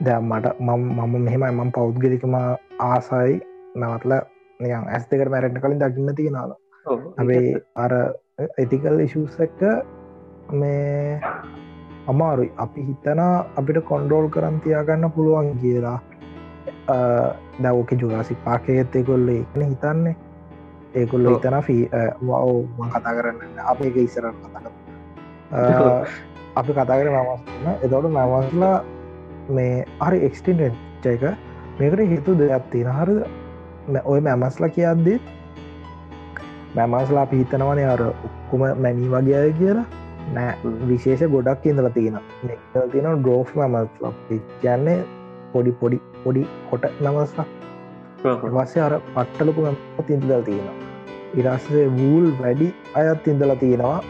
[0.00, 2.34] දැ මට මම මෙහෙමයි මම පෞද්ගලිකම
[2.80, 3.40] ආසයි.
[3.74, 4.12] නවත්ල
[4.60, 6.56] නියන් ඇස් දෙකට මැරෙන්ට කලින් දකින්න තියෙනලා
[7.16, 7.92] හැබයි අර
[8.58, 9.60] එතිකල් ඉශස් එක්ක
[10.52, 11.20] මේ
[12.08, 12.50] අමාරුයි.
[12.58, 13.20] අපි හිතන
[13.56, 16.00] අපිට කොන්ඩෝල් කරන් තියාගන්න පුළුවන් කියලා.
[17.62, 20.16] දැවක ජුරාසි පාකයත් එකොල්ල එකන හිතන්නේ.
[20.94, 21.28] ඒකොල්ල.
[21.28, 21.90] හිතන ෆී
[22.22, 26.04] වෝ කතා කරන්න අප එක ඉස්සර කතා
[26.56, 28.84] අපි කතා කර මමස්න්න එතවට මමස්ලා
[29.50, 31.22] මේ හරි එක්ස්ටෙන්ට් එක.
[31.80, 33.22] මේකට හේතු දෙයක් තියෙන හරිද?
[33.88, 35.20] මැ- ඔය මැමස්ලා කියද්දී
[36.76, 39.84] මැමස්ලා පිහිතනවන අර ඔක්කුම මැනී වගේ කියලා
[40.36, 40.54] නෑ.
[40.90, 42.18] විශේෂ ගොඩක් ඉඳල තියෙන
[42.92, 44.12] තියෙන ඩෝෆ් මැමස්ලා
[44.62, 44.98] කියන්නේ
[45.52, 47.46] පොඩි පොඩි පොඩි කොට නමස්ලා
[48.56, 49.68] වස්සේ අර පට්ටලකු
[50.08, 50.76] තින්දල් තියෙනවා.
[51.38, 54.00] ඉරස්සේ වූල් වැඩි අයත් ඉඳල තියෙනවා.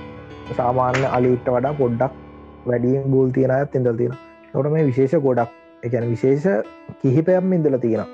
[0.56, 2.14] සාමාන්‍ය අලිට වඩා පොඩ්ඩක්
[2.66, 4.16] වැඩියෙන් බූල් තියෙන අයත් ඉඳල් තියෙන
[4.52, 5.50] තොට මේ විශේෂ ගොඩක්
[5.82, 6.46] එකන විශේෂ
[7.02, 8.04] කිහිපයම් ඉඳල තියෙන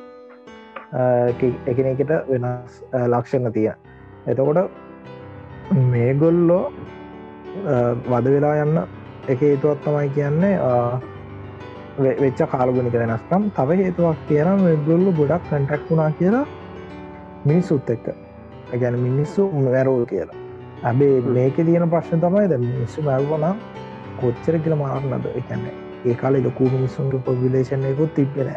[1.73, 3.77] එකනෙකට වෙනස් ලක්ෂණ තියෙන
[4.27, 4.61] එතකොට
[5.91, 6.63] මේගොල්ලෝ
[8.07, 8.83] වද වෙලා යන්න
[9.29, 10.55] එක හේතුවත් තමයි කියන්නේ
[12.19, 16.47] වෙච්ච කාලගුණික වෙනස්කම් තව හේතුවක් කියන ගොල්ලු ගොඩක් කටක් වුණා කියලා
[17.45, 18.07] මිනිස්සුත් එක්ක.
[18.75, 20.39] ගැන මිනිස්සු වැරෝල් කියලා.
[20.83, 23.57] ඇබේ මේක තියෙන ප්‍රශ්න තමයි ද මිනිස්සු මැල්වනම්
[24.21, 25.75] කොච්චර කියල මාරනද එකන්නේ
[26.05, 28.51] ඒ කාලෙ ලොකු මිනිස්සුන්ට පොබිලේෂන්යකුත් තිබෙන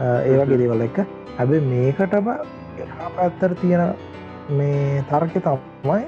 [0.00, 0.98] ඒවගේ දේවල එක
[1.38, 2.28] හැබ මේකටම
[2.78, 3.94] එහා පැත්තර තියෙන
[4.50, 6.04] මේ තර්ක තමයි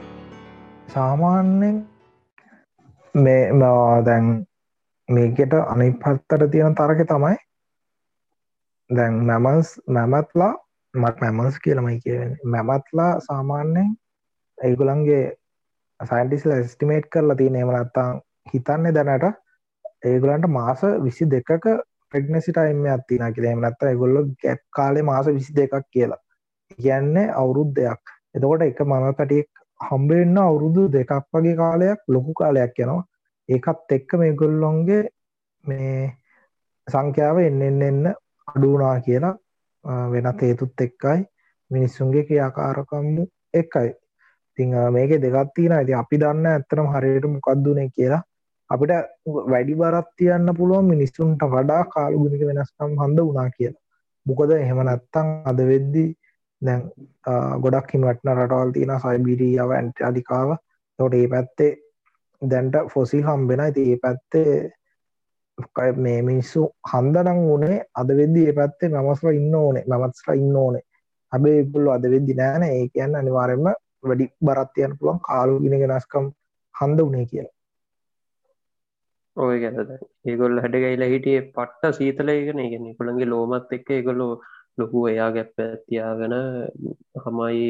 [0.88, 1.80] සාමාන්‍යෙන්
[3.14, 4.46] මේ මා දැන්
[5.08, 7.36] මේකට අනි පත්තට තියෙන තරක තමයි
[8.90, 10.52] දැන් මැමස් මැමත්ලා
[10.94, 13.90] මත් මැමස් කියලමයි කියවෙන මැමත්ලා සාමාන්‍යයෙන්
[14.58, 15.24] ඒගුලන්ගේ
[16.00, 18.08] සයින්ටිස්ල ස්ටිමේට් කරලා තියෙන එමනත්තා
[18.54, 19.26] හිතන්නේ දැනට
[20.04, 21.68] ඒගුලන්ට මාස විසි දෙකක
[22.10, 26.20] ප්‍රග්නසිටයිම අත්තින කියලම නත්ත ගොල්ල ගැප් කාලේ මාස විසි දෙකක් කියලා.
[26.78, 28.02] කියන්නේ අවුරුද් දෙයක්
[28.34, 33.04] එතකොට එක මම පැටියෙක් හම්බෙන්න්න අවුරුදු දෙකක් වගේ කාලයක් ලොකු කාලයක් යනවා.
[33.48, 35.02] ඒකත් එක්ක මේ ගොල්ලොන්ගේ
[35.64, 35.94] මේ
[36.86, 38.04] සංඛ්‍යාව එන්න එන්න එන්න
[38.48, 39.34] අඩුනා කියලා
[39.84, 41.20] ආ, වෙනත් හේතුත් එක්කයි.
[41.70, 43.24] මිනිස්සුන්ගේ ක්‍රියාකාරකම්මු
[43.54, 43.90] එක්කයි.
[44.58, 48.22] තිං මේක දෙගත් තියෙන ඇති අපි දන්න ඇත්තනම් හරියට මොකක්දුනේ කියලා.
[48.70, 48.92] අපිට
[49.52, 53.80] වැඩි බරත් තියන්න පුළුවන් මිනිස්සුන්ට වඩා කාලගුණික වෙනස්කම් හඳ වනා කියලා.
[54.26, 56.04] මොකද එහෙම නැත්තං අද වෙද්දි
[56.62, 56.82] දැන්
[57.26, 60.50] ආ, ගොඩක් හිමටන රටවල් තියෙන සයිබිරියාව ඇන්ට අධිකාව
[60.98, 61.72] තොට ඒ පැත්තේ
[62.42, 64.54] දැන්ට ෆොසිල් හම්බෙන ඇති ඒ පැත්තේ
[65.76, 69.84] කය- මේ මිනිස්සු හන්දනං වනේ අද වෙද්දි ඒ පැත්තේ මමස්ල ඉන්න ඕනේ.
[69.88, 70.82] මමත්ස්ලා ඉන්න ඕනේ.
[71.32, 73.66] හැබේ පුල්ල අද වෙද්දි නෑන ඒ කියන්න අනිවාරෙන්ම
[74.02, 75.20] වැඩි බරත්යන පුළුවන්.
[75.20, 76.26] කාලුගෙන ගෙනස්කම්
[76.74, 77.52] හන්ද වනේ කියලා.
[79.36, 79.92] ඔය ගැනද
[80.30, 84.26] ඒගොල්ල හැඩගයිලා හිටිය පට්ට සීතලයගෙන ගෙන කොළන්ගේ ලෝමත් එක්ක ඒගොල්ලු
[84.78, 86.34] ලොකු එයා ගැප්ප ඇතියාගෙන
[87.24, 87.64] හමයි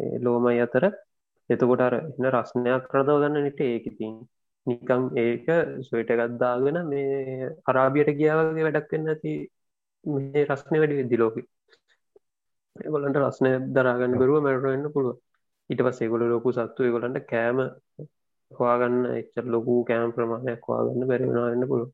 [0.00, 0.84] ඒ ලෝමයි අතර.
[1.50, 4.14] එතකොට අර එන්න රස්නයක් කරදව ගන්න නිට ඒකඉතින්
[4.66, 5.46] නිකං ඒක
[5.88, 9.34] සොයිට ගත්දාගෙන මේ අරාබියට ගියාවගේ වැඩක්වෙන්න ඇති
[10.04, 11.36] මේ රස්නය වැඩි වෙද්දි ලෝක.
[12.76, 15.16] ඒගොලන්ට රස්නය දරාගන්න බරුව මැරෙන්න්න පුළුව
[15.70, 17.58] ඊට පස්සේ ගොල ලොකු සත්තු ඒගොලන්ට කෑම
[18.50, 21.90] හවාගන්න එච්චර ලොකු කෑම් ප්‍රමාණයක් හවාගන්න බැරිවෙනන්න පුළුව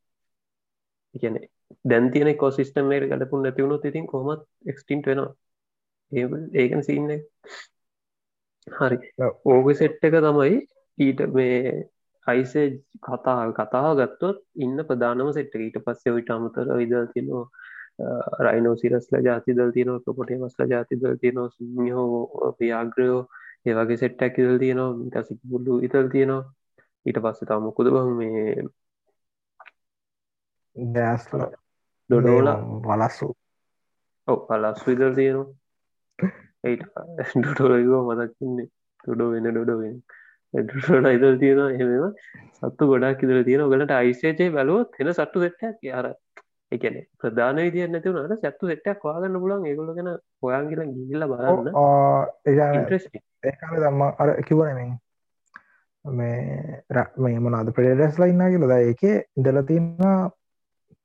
[1.15, 1.37] කියන
[1.91, 5.33] දැන් තියන කොසිස්ටම් මේ ගලපුන් නැතිවුණු ඉතින් කොමත් එක්ස්ටින්ට වෙනවා.
[6.13, 6.27] ඒ
[6.61, 7.11] ඒකන සින්න
[8.67, 8.99] හරි.
[9.47, 10.57] ඕග සෙට් එක තමයි
[10.99, 11.73] ඊට මේ
[12.27, 12.67] අයිසේ
[13.01, 17.47] කතා කතාව ගත්තොත් ඉන්න ප්‍රධානම සෙට්ට ඊට පස්සේ ඔයිට අමතර විදල් තියනවා
[18.47, 23.21] රයිනෝ සිරස්ල ජාතිදල් තියනෝ ප්‍රපොටේ මස්ල ජාතිදල් තියනෝ සිංහෝ පියාග්‍රයෝ
[23.67, 26.43] ඒවගේ සෙට්ටක් ඉදල් තියනවා මිටසික පුල්ලු ඉතල් තියනවා.
[27.07, 28.55] ඊට පස්සේ තමුකුද බං මේ
[30.77, 31.43] ගෑස්ල
[32.13, 32.49] ඩොඩෝල
[32.87, 33.29] වලස්සු
[34.29, 35.47] ඔව පලස් විදල් තියනවා.
[36.65, 36.83] ඒට
[37.37, 38.69] ඩොටෝලගෝ මදක්න්නේ
[39.33, 39.97] වෙන ඩොඩෝ වෙන.
[40.55, 42.13] ඩොට ඉදල් තියෙනවා එහෙම
[42.59, 46.09] සත්තු ගොඩක් ඉදර තියෙන ගලට අයිසේජය බැලුවත් හෙන සට්ටු සෙට්ටක් අර
[46.73, 50.11] එකන ප්‍රධාන විදිිය නැතිවනට සැත්තු සෙට්ටක් වාගන්න පුලන් ඒගොල ගැන
[50.43, 51.73] හොයන් කියලා ගිල්ල බලන්න.
[53.45, 54.93] ඒකාල දම්ම අර කිවනෙමින්
[56.05, 59.03] මේ ර- මේ මොනාද ප්‍රඩේටස් ලයින්න කියලද එක
[59.37, 59.91] ඉදල තින්න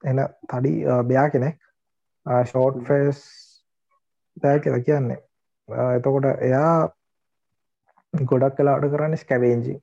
[0.04, 0.74] එන තඩි
[1.06, 1.58] බයා කෙනෙක්.
[2.44, 3.20] ෂෝට් ෆේස්
[4.38, 5.20] දෑ කියලා කියන්නේ.
[5.92, 6.90] එතකොට එයා
[8.14, 9.78] ගොඩක් කලාට කරන්න ස්කැවේජි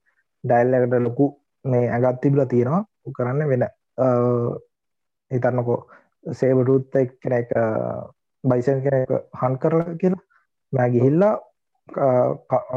[0.44, 1.26] ඩයිල්ලකට ලොකු
[1.64, 2.84] මේ ඇගත් තිබල තියෙනවා.
[3.12, 3.66] කරන්න වෙන.
[5.30, 5.80] හිතන්නකෝ.
[6.32, 7.50] සේබටුත් කෙනෙක්
[8.44, 10.22] බයිසන් කෙනෙක් හන්කරල කියලා
[10.72, 11.34] මෑ ගිහිල්ලා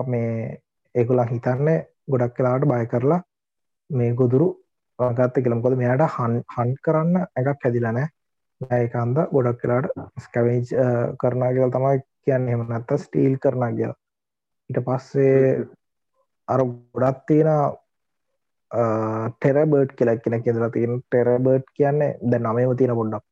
[0.08, 0.62] මේ
[0.96, 1.70] ඒකුලා හිතන්න
[2.08, 3.22] ගොඩක් කලාට බය කරලා
[3.90, 4.48] මේ ගොදුරු
[5.00, 8.08] ගත්ත කියලම්කොද මෙයාට හන් හන්් කරන්න එකක් හැදිලනෑ
[8.62, 9.92] ඒකන්ද ගොඩක් කලාට
[10.26, 10.70] ස්කවේජ්
[11.22, 12.50] කරනා කියල තමයි කියන්න.
[12.50, 13.98] එම නැත්ත ස්ටීල් කරනා කියලා.
[14.70, 15.68] ඊට පස්සේ
[16.48, 16.62] අර
[16.96, 17.50] ගොඩත් තියෙන
[19.36, 23.26] ටෙරබර්ඩ් කියලා කෙන කියදලා තියෙන ටෙරබර්ඩ් කියන්නේ ද නමයම තියෙන පොඩ්ඩක්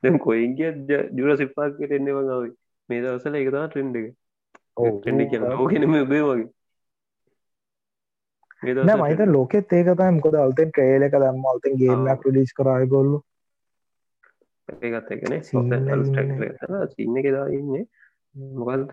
[0.03, 0.71] දැම් කොයින්ගේ
[1.15, 2.49] ජුර සිපාකට එන්නේ වගාව
[2.89, 4.09] මේ දවසල එකතා ට්‍රෙන්ඩ එක.
[4.97, 6.49] ටෙන්ඩි කිය ලෝකනම බේ වගේ.
[8.97, 13.21] මයිත ලෝකෙත් ඒකතයි මොකද අල්තෙන් ට්‍රේල එක දම්ම අල්තෙන් ගේමක් ලිස් කරයි ගොල්ලු
[14.81, 15.33] ඒකත් එකන
[16.97, 17.87] සින්න එකෙදා ඉන්න.
[18.35, 18.93] මොකල්ත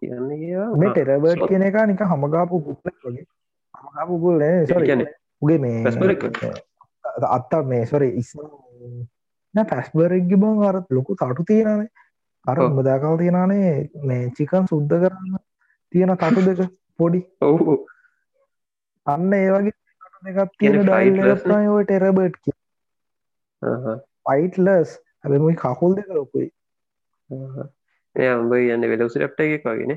[0.00, 3.24] කියන්න කියා මේ ටෙරබර්ට් කියන එක නික හමගාපු පුලගේ
[3.74, 4.42] හමගාපු පුල්
[5.42, 5.76] උගේ මේ
[7.30, 8.30] අත්තා මේ සොර ඉස්
[9.54, 11.90] පැස්බරෙක්ගි බං අරත් ලොකු තටු තියෙනනේ
[12.44, 13.70] අර උඹදාකල් තියෙනනේ
[14.04, 15.38] මේ චිකන් සුද්ධ කරන්න
[15.92, 16.60] තියෙන තටු දෙක
[16.98, 17.20] පොඩි.
[17.42, 17.78] ඔහු
[19.06, 19.72] අන්න ඒවගේ
[20.26, 21.16] දෙකත් තියෙන ඩයිල්
[21.84, 22.56] ටෙරබර්ට් කිය
[24.26, 26.48] පයිට්ලස් හැබැමයි කකුල් දෙක ලොකුයි.
[28.16, 29.92] එය උඹ යන්න වෙලවසි රප්ට එකක් වගෙන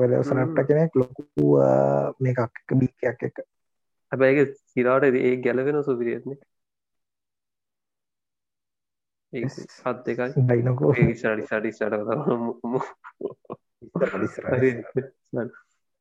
[0.00, 1.44] වෙලවස රට්ට කෙනෙක් ලොකු
[2.20, 3.36] මේකක් බීකයක් එක
[4.12, 6.36] හැබැයි සිරාට ඒ ගැලවෙන සුපිරියත්න
[9.32, 11.94] හත් දෙකයි ඩයිනකෝ සඩි සඩි සඩ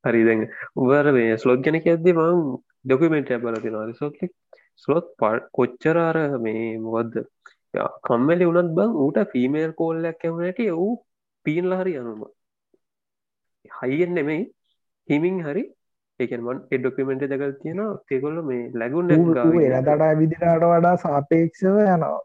[0.03, 0.41] හරි දැන්.
[0.75, 2.39] උබර මේ ස්ලොග් ගැන ඇද්දේ මං
[2.85, 4.31] ඩොකුමෙන්ට් බල තිනවා සෝකෙක්
[4.75, 5.21] ස්ලොත් ප
[5.51, 7.15] කොච්චරාර මේ මොකක්ද
[8.07, 10.91] කම්මලි වනත් බං ඌට ෆීමේල් කෝල්ලයක් ඇවනට වූ
[11.45, 12.25] පීන්ල හරි යනුම
[13.71, 14.43] හයිෙන් නෙමෙයි
[15.09, 15.63] හිමින් හරි.
[16.19, 22.19] ඒකන්වන් එඩොකමෙන්ට දකල් තියෙන තෙකොල්ල මේ ලැගුන්න එනතට විදිරට වඩා සාපේක්ෂව යනවා.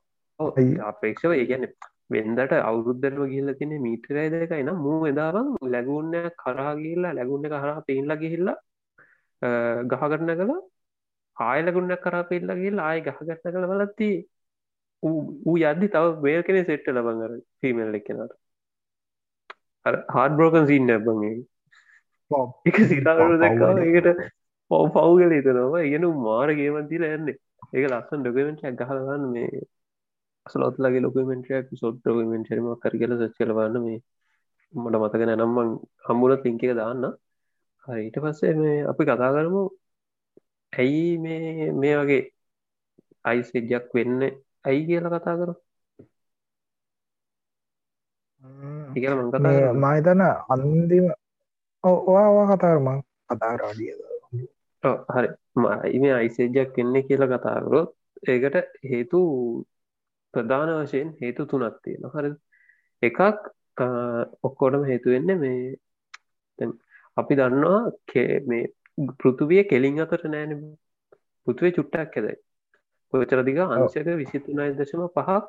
[0.90, 1.64] අපේක්ෂව ඒගැන
[2.10, 8.12] වෙන්දට අවුරුද්ධරම ගිල්ල තින මීටරයි දෙකයි නම් මූ එදාවන් ලැගුන්න කරා ගිල්ලා ලැගුන්න කරා පේන්ල
[8.22, 8.58] ගිහිල්ලා
[9.92, 10.60] ගහගටන කලා
[11.38, 14.10] ආයලගුන්න කරා පෙල්ලගේ ආය ගහගත්ත කළ බලත්ති
[15.02, 18.34] ඌ යද්දි තව වේල් කෙනෙ සෙට්ට ලබංගර ෆිමල් එක්කෙනට
[20.10, 21.34] හාඩ බ්‍රෝකන් සින්න ඇබගේ
[22.66, 24.22] එක සිතාරු දැක්කා ඒකට
[24.70, 29.66] පව් පව්ගල තනවා ඉගෙන මාර ගේමන්තිල ඇන්න ඒක ලස්සන් ඩොකමෙන්ට් ගහලගන්න මේ
[30.46, 34.00] සලොත්ලගේ ලොකමෙන්ටයක් සොට් ඩොකමෙන්ටරම කර කියල සච් කලවන්න මේ.
[34.74, 35.70] මට මතගෙන නම්මන්
[36.06, 37.04] හම්බුලත් ඉංක දාන්න.
[37.88, 39.62] හරිට පස්සේ මේ අපි කතා කරමු
[40.72, 42.22] ඇයි මේ මේ වගේ
[43.24, 44.20] අයිසිජයක් වෙන්න?
[44.64, 45.54] ඇයි කියලා කතා කරු
[48.44, 49.28] මං
[49.76, 51.06] මහිතන අන්දිම
[51.84, 52.88] ඔවා කතාරම
[53.28, 53.92] කතාරාඩිය
[55.08, 55.28] හරි.
[55.56, 57.90] මයිම අයිසේජයක් වෙන්නේ කියලා කතාකරොත්
[58.28, 59.18] ඒකට හේතු
[60.34, 62.30] ප්‍රධාන වශයෙන් හේතු තුනක් තියෙන හරි
[63.02, 63.20] එකක්
[64.42, 66.68] ඔක්කෝටම හේතුවෙන්න මේ
[67.16, 67.80] අපි දන්නවා
[68.46, 68.64] මේ
[69.16, 70.52] පෘතුවිය කෙලින් අතට නෑන.
[71.46, 72.36] පුතුවේ චුට්ටක් ඇදයි.
[73.12, 75.44] පොචරදික අංශක විසිතුනයි දශම පහක්.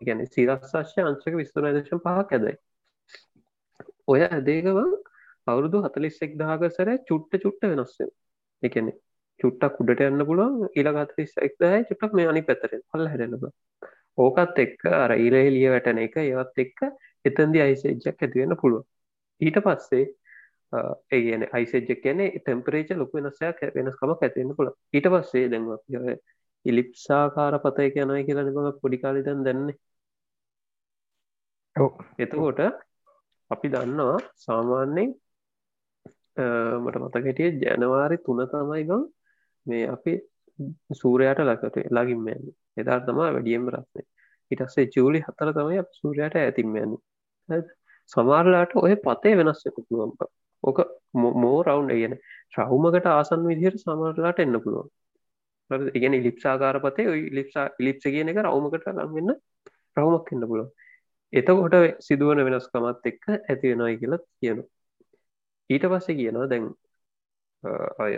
[0.00, 2.56] ගැන සිරස්සශ්‍ය අංශක විස්තුනයි දශම පහක් ඇදයි.
[4.06, 4.78] ඔය ඇදේකව
[5.46, 8.08] අවුරුදු හතලිස්සෙක් දාගසර චුට්ට චුට්ට වෙනස්සේ
[8.62, 8.92] එකනෙ
[9.40, 13.46] චුට්ටක් උඩට යන්න පුළුවන් ඉලගතරිස් එක්දයි චුට්ටක් මේ අනි පැතරෙන් හල්ල හැරෙනබ
[14.18, 16.84] ඕකත් එක්ක අර ඉරහෙලිය වැටන එක ඒවත් එක්ක
[17.24, 18.82] එතන්දි අයිසේජ්ජක් ඇතිවෙන්න පුළුව
[19.40, 20.04] ඊට පස්සේ
[20.72, 25.70] ඒගන අයිසෙජ්ජ කියන්නේ ටෙම්පරේච ලොක වෙනසයක් වෙනස්කමක් ඇතිවෙන්න පුළ ඊට පස්සේ දැන්ව
[26.64, 29.76] ඉලිප්සාකාර පතය කියනයි කියලා නිබඟ පොඩිකාලිදන් දැන්නේ.
[32.18, 32.60] එතකොට
[33.50, 35.10] අපි දන්නවා සාමාන්‍යෙන්
[36.78, 39.04] මට මතකටිය ජනවාරි තුන තමයි ගම්
[39.66, 40.12] මේ අපි
[40.92, 42.44] සූරයට ලකට ලගින්මයන්න
[42.76, 44.06] එදා තමා වැඩියම් රස්නේ.
[44.50, 46.92] ඉටස්සේ ජූලි හතර තමයි සූරයට ඇතින්මයන්න
[48.10, 50.22] සමාරලාට ඔය පතේ වෙනස්සක පුළුවන්ප
[50.62, 50.78] ඕක
[51.14, 52.14] මෝ රවන්් කියන
[52.52, 54.90] ශ්‍රව්මකට ආසන් විදිහයට සමරලාට එන්න පුළුවන්.
[55.94, 59.34] ඉගෙන ලිප්සාකාර පතේ ලිප්සා ලිප්ස කියන එක රවමකට ලම්වෙන්න
[59.96, 60.70] රවමක් එන්න පුළුවන්.
[61.32, 64.62] එතකොට සිදුවන වෙනස්කමත් එක්ක ඇති වෙනයි කියලා කියනු
[65.70, 66.64] ඊට පස්සේ කියනවා දැන්
[67.98, 68.14] අය.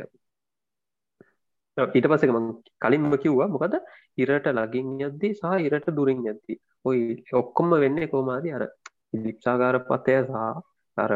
[1.76, 2.46] ඊට පස්සක මං
[2.80, 3.74] කලින්ම කිව්වා මොකද?
[4.16, 6.58] ඉරට ලගින් යද්දී සහ ඉරට දුරින් යද්දී.
[6.84, 8.64] ඔයි ඔක්කොම වෙන්නේ කෝමාද අර
[9.16, 10.34] ලිප්සාකාර පතය සහ
[10.96, 11.12] අර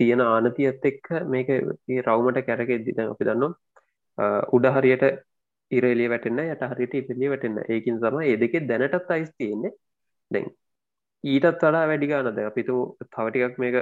[0.00, 1.48] තියෙන ආනතියත් එක්ක මේක
[2.04, 5.04] රවමට කැරගෙද්දි දැන් අපි දන්නවා උඩ හරියට
[5.70, 9.72] ඉරෙලිය වැටෙන්න යට හරියට ඉපෙලිය වැටෙන්න ඒකින් සම ඒ දෙකේ දැනටත් අයිස් තියෙන්නේ.
[10.30, 10.46] දැන්
[11.24, 12.76] ඊටත් වඩා වැඩි ගානද අපිතු
[13.06, 13.76] තවටිකක් මේක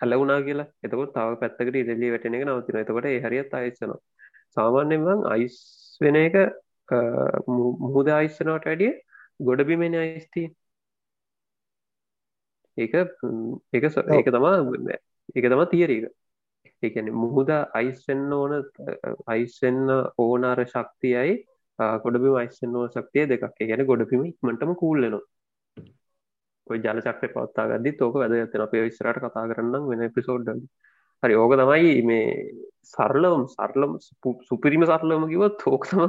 [0.00, 0.68] ඇලවුනා කියලා.
[0.84, 4.00] එතකොට තව පැත්තකට ඉරෙලිය වැටෙන එක නවතින එතකොට ඒ හරියත් අයිස්සනවා
[4.56, 5.56] සාමාන්‍යයෙන් අයිස්
[6.00, 6.36] වෙන එක
[7.48, 8.92] මුහුද අයිස්සනවට වැඩිය
[9.40, 10.44] ගොඩබිමෙන අයිස්ති
[12.76, 12.94] ඒක
[13.72, 14.54] ඒක ඒක තමා
[15.36, 16.04] ඒක තම තියරීක
[16.82, 18.52] ඒන මුහුද අයිස්වෙන්න ඕන
[19.28, 21.34] අයිස්වෙන්න ඕනාර ශක්තියයි
[21.98, 23.54] ගොඩබිම අයිස්සන්න ඕන ශක්තිය දෙකක්.
[23.62, 25.22] ගැන ගොඩබිම ඉක්මටම කූල්ලනවා
[26.66, 30.62] ඔය ජල චක්‍රය පවත්තා ගදදි තෝක වැදගත්තන අපේ විස්රට කතා කරන්න වෙන පිසෝඩ්ඩ
[31.22, 32.28] හරි ඕක තමයි මේ
[32.84, 33.98] සරලම් සරලම්
[34.42, 36.00] සුපිරිම සරලම කිවත් තෝක්තම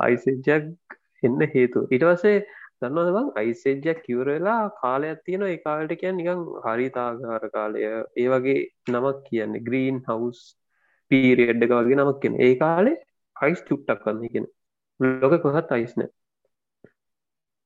[0.00, 2.36] අයිසෙජ්ජක් එන්න හේතු ඉටවසේ
[2.82, 7.78] දන්නවද බං අයිසෙජ්ජක් කිවරවෙලා කාලයක් තියෙන ඒ කාලට කියන් නිකං හරිතාගාර කාලය.
[8.16, 8.58] ඒ වගේ
[8.88, 9.64] නමක් කියන්නේ.
[9.68, 10.40] ග්‍රීන් හවස්
[11.10, 12.96] පීරියඩ්ඩක වගේ නමක් කියෙන ඒ කාලේ
[13.36, 14.46] අයිස් චුට්ටක් වන්න කියෙන.
[15.00, 16.06] ලොක කොහත් අයිස්න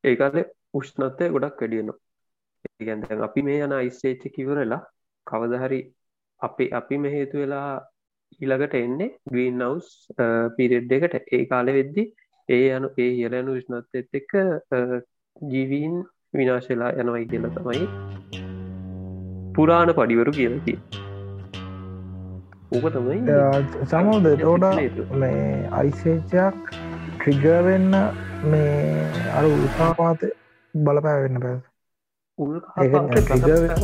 [0.04, 1.98] ඒ කාලේ උෂ්නත්වය ගොඩක් වැඩියනවා
[2.74, 4.82] ඒගැන්දැන් අපි මේ යන අයිස්සේච්ච කිවරලා
[5.26, 5.80] කවදහරි
[6.40, 7.70] අපි අපි මෙහේතු වෙලා
[8.34, 9.88] ඊළඟට එන්නේ ග්‍රීන් නවස්
[10.56, 11.14] පිරිඩ් එකට.
[11.34, 12.04] ඒ කාල වෙද්දි
[12.48, 14.32] ඒ යනු ඒ ඉහලයනු විශ්නත්ත් එක්ක
[15.36, 15.94] ජීවීන්
[16.34, 17.84] විනාශලා යනවයි කියල තමයි
[19.54, 20.74] පුරාණ පඩිවරු කියලති
[22.72, 23.20] ඕක තමයි
[23.86, 24.66] සමෝද තෝඩ
[25.16, 26.72] මේ අයිසේචයක්
[27.14, 27.92] ට්‍රිගවෙන්න
[28.46, 30.26] මේ අර උත්සාපාත
[30.74, 31.56] බලපෑ වෙන්න පැ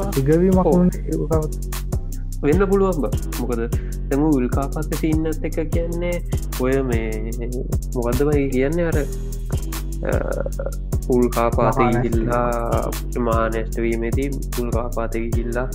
[0.09, 0.67] ටිගවීමක්
[2.43, 3.01] වෙන්න පුළුවන්
[3.41, 3.61] මොකද
[4.09, 6.17] තම උල්කාපත්ත ඉන්නත් එක කියන්නේ
[6.61, 7.11] ඔය මේ
[7.97, 8.99] මොකදමයි කියන්නේ අර
[11.09, 14.29] උල්කාපාත ඉල්ලා මානැස්ටවීමේදී
[14.61, 15.67] උල්කාපාතක ඉල්ලා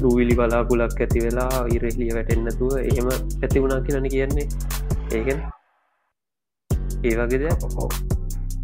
[0.00, 4.48] දූවිලි බලාපුලක් ඇති වෙලා ඉරෙලිය වැටෙන්න්නතුව එහෙම ඇති වුණා කියලන කියන්නේ.
[5.12, 5.38] ඒකෙන්
[7.04, 7.60] ඒ වගේ දෙයක්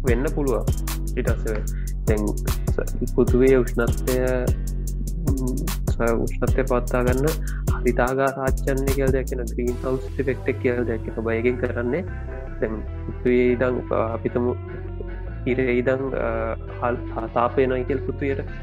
[0.07, 0.65] වෙන්න පුළුවන්.
[1.17, 1.43] ඉටස්ස
[2.05, 2.21] තැන්
[3.15, 4.15] පුතුවේ උෂ්ණත්වය
[6.17, 7.27] උෂ්ණත්ය පත්තා ගන්න
[7.75, 12.03] හරිතාගා රාච්චන්න කියල් දැක්ෙන ග්‍රීන් හවස් ෆෙක්ටක් කියල් දැක්ක බයගෙන් කරන්නේ
[12.59, 12.75] දැන්
[13.33, 14.55] ඉදං අපිතමු
[15.45, 16.05] ඉර ඉදං
[16.79, 16.99] හල්
[17.33, 18.53] තාපය නොයිකල් පුතුයට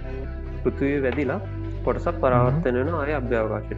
[0.62, 1.41] පෘතුවේ වැදිලා
[1.85, 3.76] කොටසක් පරාවර්තනයන අය අභ්‍යාවකාශය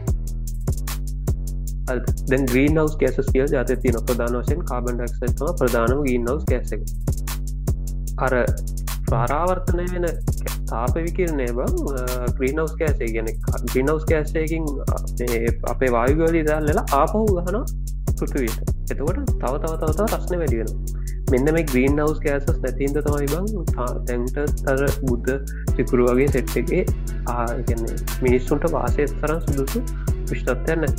[2.29, 6.81] දැන් ග්‍රීන් හවස් කෑසස් කියල් ජාත තින ප්‍රධාන වශයෙන් කාබන් ඩක්සම ප්‍රධානම ගීන් හවස් කෑසක
[8.19, 8.33] අර
[9.07, 10.07] ප්‍රාරාවර්තනය වෙන
[10.65, 11.73] තාප විකිරණය බං
[12.33, 13.31] ග්‍රීනවස් කෑසේ ගැන
[13.65, 14.69] ග්‍රීනවස් කෑසයකින්
[15.67, 17.59] අපේ වායුගලි දල්ලලා ආපහු ගහන
[18.13, 20.71] පෘතුවීට එතකොට තව තව තවත රස්න වැඩියෙන
[21.31, 25.31] මෙන්න මේ ග්‍රීන් හවස් කෑසස් නැතින්ද තමයි බං තැන්ට තර බුද්ධ
[25.71, 26.83] සිකුරු වගේ සෙට්ගේ
[27.33, 29.81] ආගන්නේ මිනිස්සුන්ට වාසය තරම් සුදුසු
[30.29, 30.91] විෂ්ටත්වය නැ.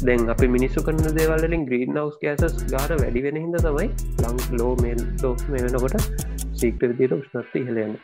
[0.00, 3.88] දැන් අපි මිනිස්සු කන්න දේවල්ලින් ග්‍රීන් හවස් කෑසස් ගාන වැඩි වෙන හිද තමයි
[4.24, 7.96] ලං ලෝ මේල් ලෝ මේ වෙනකොට සීක්‍ර විදියට උෂ්නත්ති ඉහලයන්න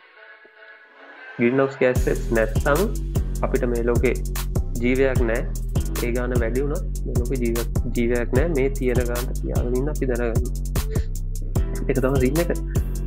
[1.37, 2.81] ගින්නවස් කෑස් නැත්තං
[3.45, 4.15] අපිට මේ ලෝකේ
[4.81, 5.41] ජීවයක් නෑ.
[6.03, 7.57] ඒ ගාන වැඩි වුණත් ලෝක ජීව
[7.95, 8.47] ජීවයක් නෑ.
[8.57, 10.45] මේ තියෙන ගාන්ට යාගන්න අපි දැනගන්න.
[11.89, 12.51] එක තම සින්න එක.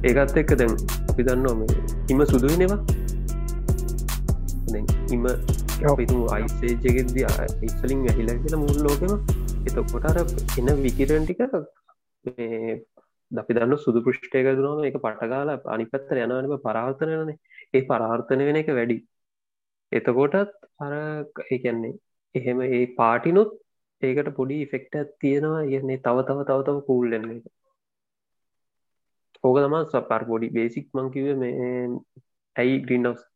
[0.05, 0.74] ඒකත් එක්ක දැන්
[1.11, 1.66] අපි දන්නවා
[2.12, 2.78] ඉම සුදුවනවා
[5.14, 5.24] ඉම
[5.99, 7.16] පිතු අයිසේජගෙද
[7.68, 9.12] ඉස්සලින් ඇහිල කියලා මුල් ලෝකම.
[9.68, 10.18] එතකොට අර
[10.59, 11.40] එන්න විකිරන්ටික
[13.33, 17.33] අපි දන්න සුදු පෘෂ්ටයක දුනම එක පටකාල අනිපත්තර යනවනම පරාවර්තනයන
[17.74, 18.97] ඒ පරාර්ථන වෙන එක වැඩි.
[19.93, 20.37] එතකොටත්
[20.79, 20.93] අර
[21.47, 21.95] ඒකන්නේ
[22.35, 23.51] එහෙම ඒ පාටිනුත්
[24.03, 25.64] ඒකට පොඩි ෆෙක්ට තියෙනවා.
[25.64, 27.45] කියන්නේ තව තව තව තව කූල්ලන්න එක.
[29.45, 31.89] ඕක තම සපර් පොඩි බේසික් මංකිව මේ
[32.57, 33.27] ඇයි ග්‍රීනස්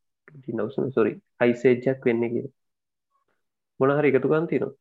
[0.48, 2.46] නවස සොරි අයිසේජ්ජක් වෙන්න කිය
[3.80, 4.74] මොනහරි එකතු ගන්තිනවා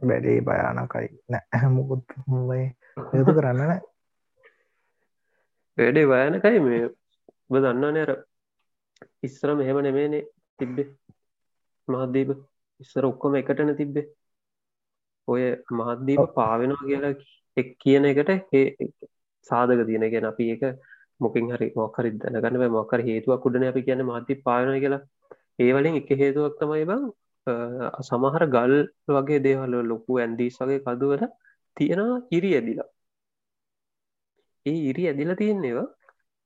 [0.00, 1.08] වැඩේ භයානකයි.
[1.28, 1.68] නෑ.
[1.68, 2.04] මුකුත්
[2.48, 2.66] මේ
[2.96, 3.80] යුතු කරන්න නෑ.
[5.78, 6.88] වැඩේ වයනකයි මේ?
[7.48, 8.12] ඔබ දන්නා නෑර
[9.22, 10.22] ඉස්සර මෙහෙම නෙමේනේ
[10.58, 10.86] තිබ්බේ.
[11.88, 12.30] මහදීප
[12.80, 14.06] ඉස්සර ඔක්කොම එකටන තිබ්බේ.
[15.28, 15.42] ඔය
[15.80, 17.14] මහද්දීප පාවෙනවා කියලා
[17.56, 18.32] එක් කියන එකට
[19.46, 20.08] සාධක තියෙන.
[20.10, 20.64] ගෙන අපි එක
[21.20, 25.02] මොකින් හරි මොකරි දැනගන්න මොකර හේතුවක් උඩන අපි කියන මහති පායන කියලා.
[25.58, 27.02] ඒවලින් එක හේතුවක් තමයි බං
[28.08, 28.78] සමහර ගල්
[29.16, 31.28] වගේ දේවල් ලොකු ඇන්ඩීස් වගේ කදුවල
[31.76, 32.88] තියෙනවා ඉරි ඇදිලා.
[34.66, 35.88] ඒ ඉරි ඇදිලා තියෙන්නේවා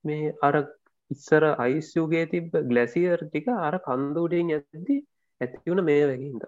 [0.05, 0.55] මේ අර
[1.11, 4.97] ඉස්සර අයිස්යුගේ තිබ ගලැසියර් ටික අර කන්දූඩෙන් ඇති
[5.41, 6.45] ඇතිවුණ මේ වැකින්ද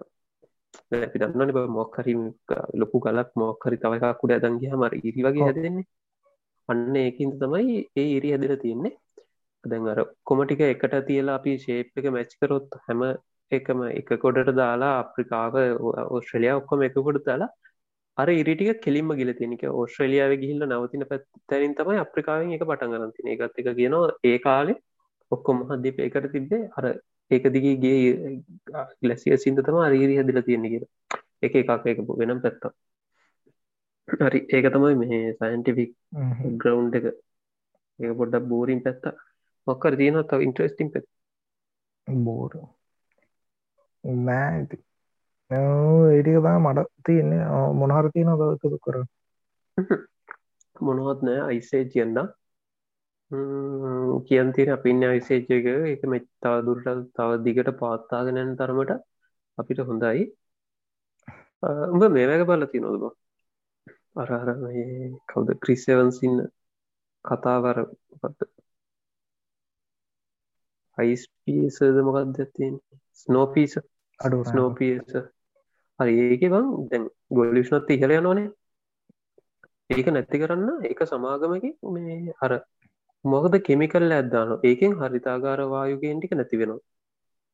[0.99, 2.13] අපි දන්නන බ මොක්හරි
[2.81, 5.87] ලොකු ගලක් මොක්හරි තවකක් කුඩ ඇදන්ගේ මර ඉරි වගේ හැදෙන්නේ.
[6.69, 8.93] අන්න ඒකින්ද තමයි ඒ ඉරි ඇදිල තියෙන්නේ.
[9.63, 13.03] දැන් අර කොමටික එකට තියලා අපි ශේප් එක මැච් කරොත් හැම
[13.51, 15.53] එකම එක කොඩට දාලා අප්‍රිකාව
[16.17, 17.51] ඔස්ට්‍රලිය ඔක්කොම එකකොට දාලා
[18.17, 23.59] අර ඉරිටික කෙලින්ම ගිල තියනික ඔස්ට්‍රලියාව ගිහිල්ල නවතින පැත්තැරින් තමයි අප්‍රිකාවෙන් එක පටන් ගරන්තින එකත්
[23.59, 24.77] එක කියනවා ඒ කාලේ
[25.31, 26.85] ඔක්කොම හදදිප එකට තිබ්බේ අර
[27.31, 27.97] ඒක දිගගේ
[29.01, 30.83] ගලසිය සිින්ද තම අරීරි හදිල තියෙන කිය
[31.41, 32.73] එක එකක් එක වෙනම් පැත්තා
[34.07, 34.39] හරි.
[34.49, 35.91] ඒක තමයි මේ සයින්ටිෆික්
[36.57, 37.05] ග්‍රවන්් එක.
[37.99, 39.13] ඒ පොඩ්ඩක් බෝරින් පැත්තා
[39.67, 41.05] මොක්කර තියෙන තව ඉන්ට්‍රස්ටිම් පැත්
[42.07, 42.51] බෝර
[44.23, 44.63] නෑ
[45.55, 47.43] ඒටික තම මට තියන්නේ.
[47.73, 48.97] මොනහර තියන දකතු කර
[50.79, 52.17] මොනොත් නෑ අයිසේ කියන්න.
[54.27, 56.05] කියන් තින අපින්න අයිසේජක එක.
[56.05, 58.91] මෙත්තා දුරට තව දිගට පාත්තාගෙනැන් තරමට
[59.57, 60.25] අපිට හොඳයි.
[61.91, 63.03] උඹ මේවැක බල තිනොදබ
[64.15, 64.49] අරහර
[65.29, 65.55] කවුද?
[65.59, 66.43] ක්‍රිස්සවන්සින්න
[67.25, 67.77] කතාවර
[68.21, 68.53] පත්ත
[70.97, 72.75] අයිස්පීසද මොකක්ද ඇතින්
[73.21, 73.73] ස්නෝපීස
[74.19, 75.15] අඩු ස්නෝපීස
[75.99, 78.49] හරි ඒක බං දැන් ගොලිෂ්නොත් ඉහල යනෝනේ
[79.89, 82.51] ඒක නැති කරන්න එක සමාගමක මේ අර
[83.25, 86.81] මොකද කෙමිකල් ඇද්දාන ඒකෙන් හරිතාගාරවායුගෙන් ටික නැති වෙනවා.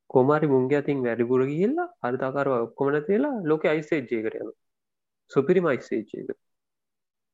[0.09, 4.49] කොමාරි මුංග අතින් වැඩිපුර ගිල්ලා හරිතාකාරව ඔක්කොම නැතිලා ලෝක අයිසේජ්ජය කරයන
[5.31, 6.29] සුපිරි මයිසේජ්ජයක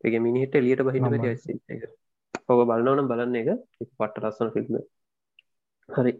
[0.03, 0.13] එක.
[0.19, 1.83] මිනිහිට එලියට බහින යිසේජ්ක
[2.49, 3.49] ඔබ බලන්නවනම් බලන්න එක
[3.91, 4.75] පට්ට ලස්සන ෆිල්ම්
[5.89, 6.13] හරි.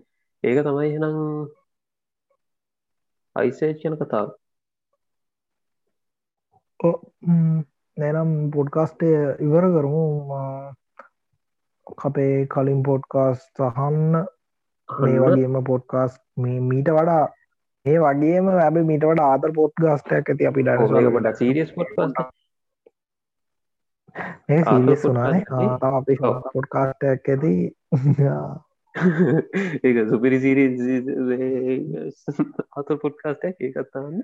[0.44, 1.20] ඒක තමයි එනම්
[3.36, 4.28] අයිසේජ් යන කතාව.
[7.98, 10.06] නැනම් පොඩ්කාස්ටය ඉවර කරමු.
[12.02, 14.14] අපේ කලින් පොඩ්කාස් සහන්න
[14.90, 17.24] මේ වගේම පොඩ්කාස් මීට වඩා
[17.86, 21.92] ඒ වගේම ඇබ මීට වට ආතර පොට් ගස්ටයක් ඇති අපි ඩ සීරියස් පොට්
[24.50, 27.54] ඒ සිරියස් වුනානේ අපි පොඩ්කාස්ටයක් ඇති.
[29.86, 30.66] ඒක සුපිරි සිරි
[32.74, 34.20] අත පොඩ්කාස්ට ඒකත්තාන්න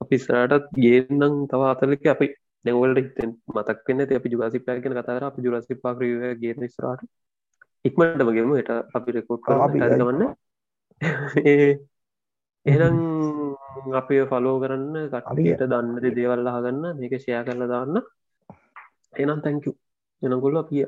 [0.00, 2.26] අපි සරටත් ගේනම් තව අතලක අපි
[2.64, 7.02] දැවලට හිතෙන් මතක් වන්න අපි ජුගසි පෑගෙන කතර අපි ජුරසි පාක්‍රව ගේ ස්රාට
[7.84, 8.52] ඉක්මටම ගෙම.
[8.54, 9.42] එට අපි රෙකෝඩ්
[9.74, 10.22] ගන්න
[12.66, 12.96] එනම්
[13.94, 17.96] අපි ෆලෝ කරන්න කටට දන්නද දේවල්ලා හගන්න මේක ෂය කරලා දාන්න.
[19.16, 19.70] එනම් තැංකු
[20.22, 20.84] එනගොල්ල අපිය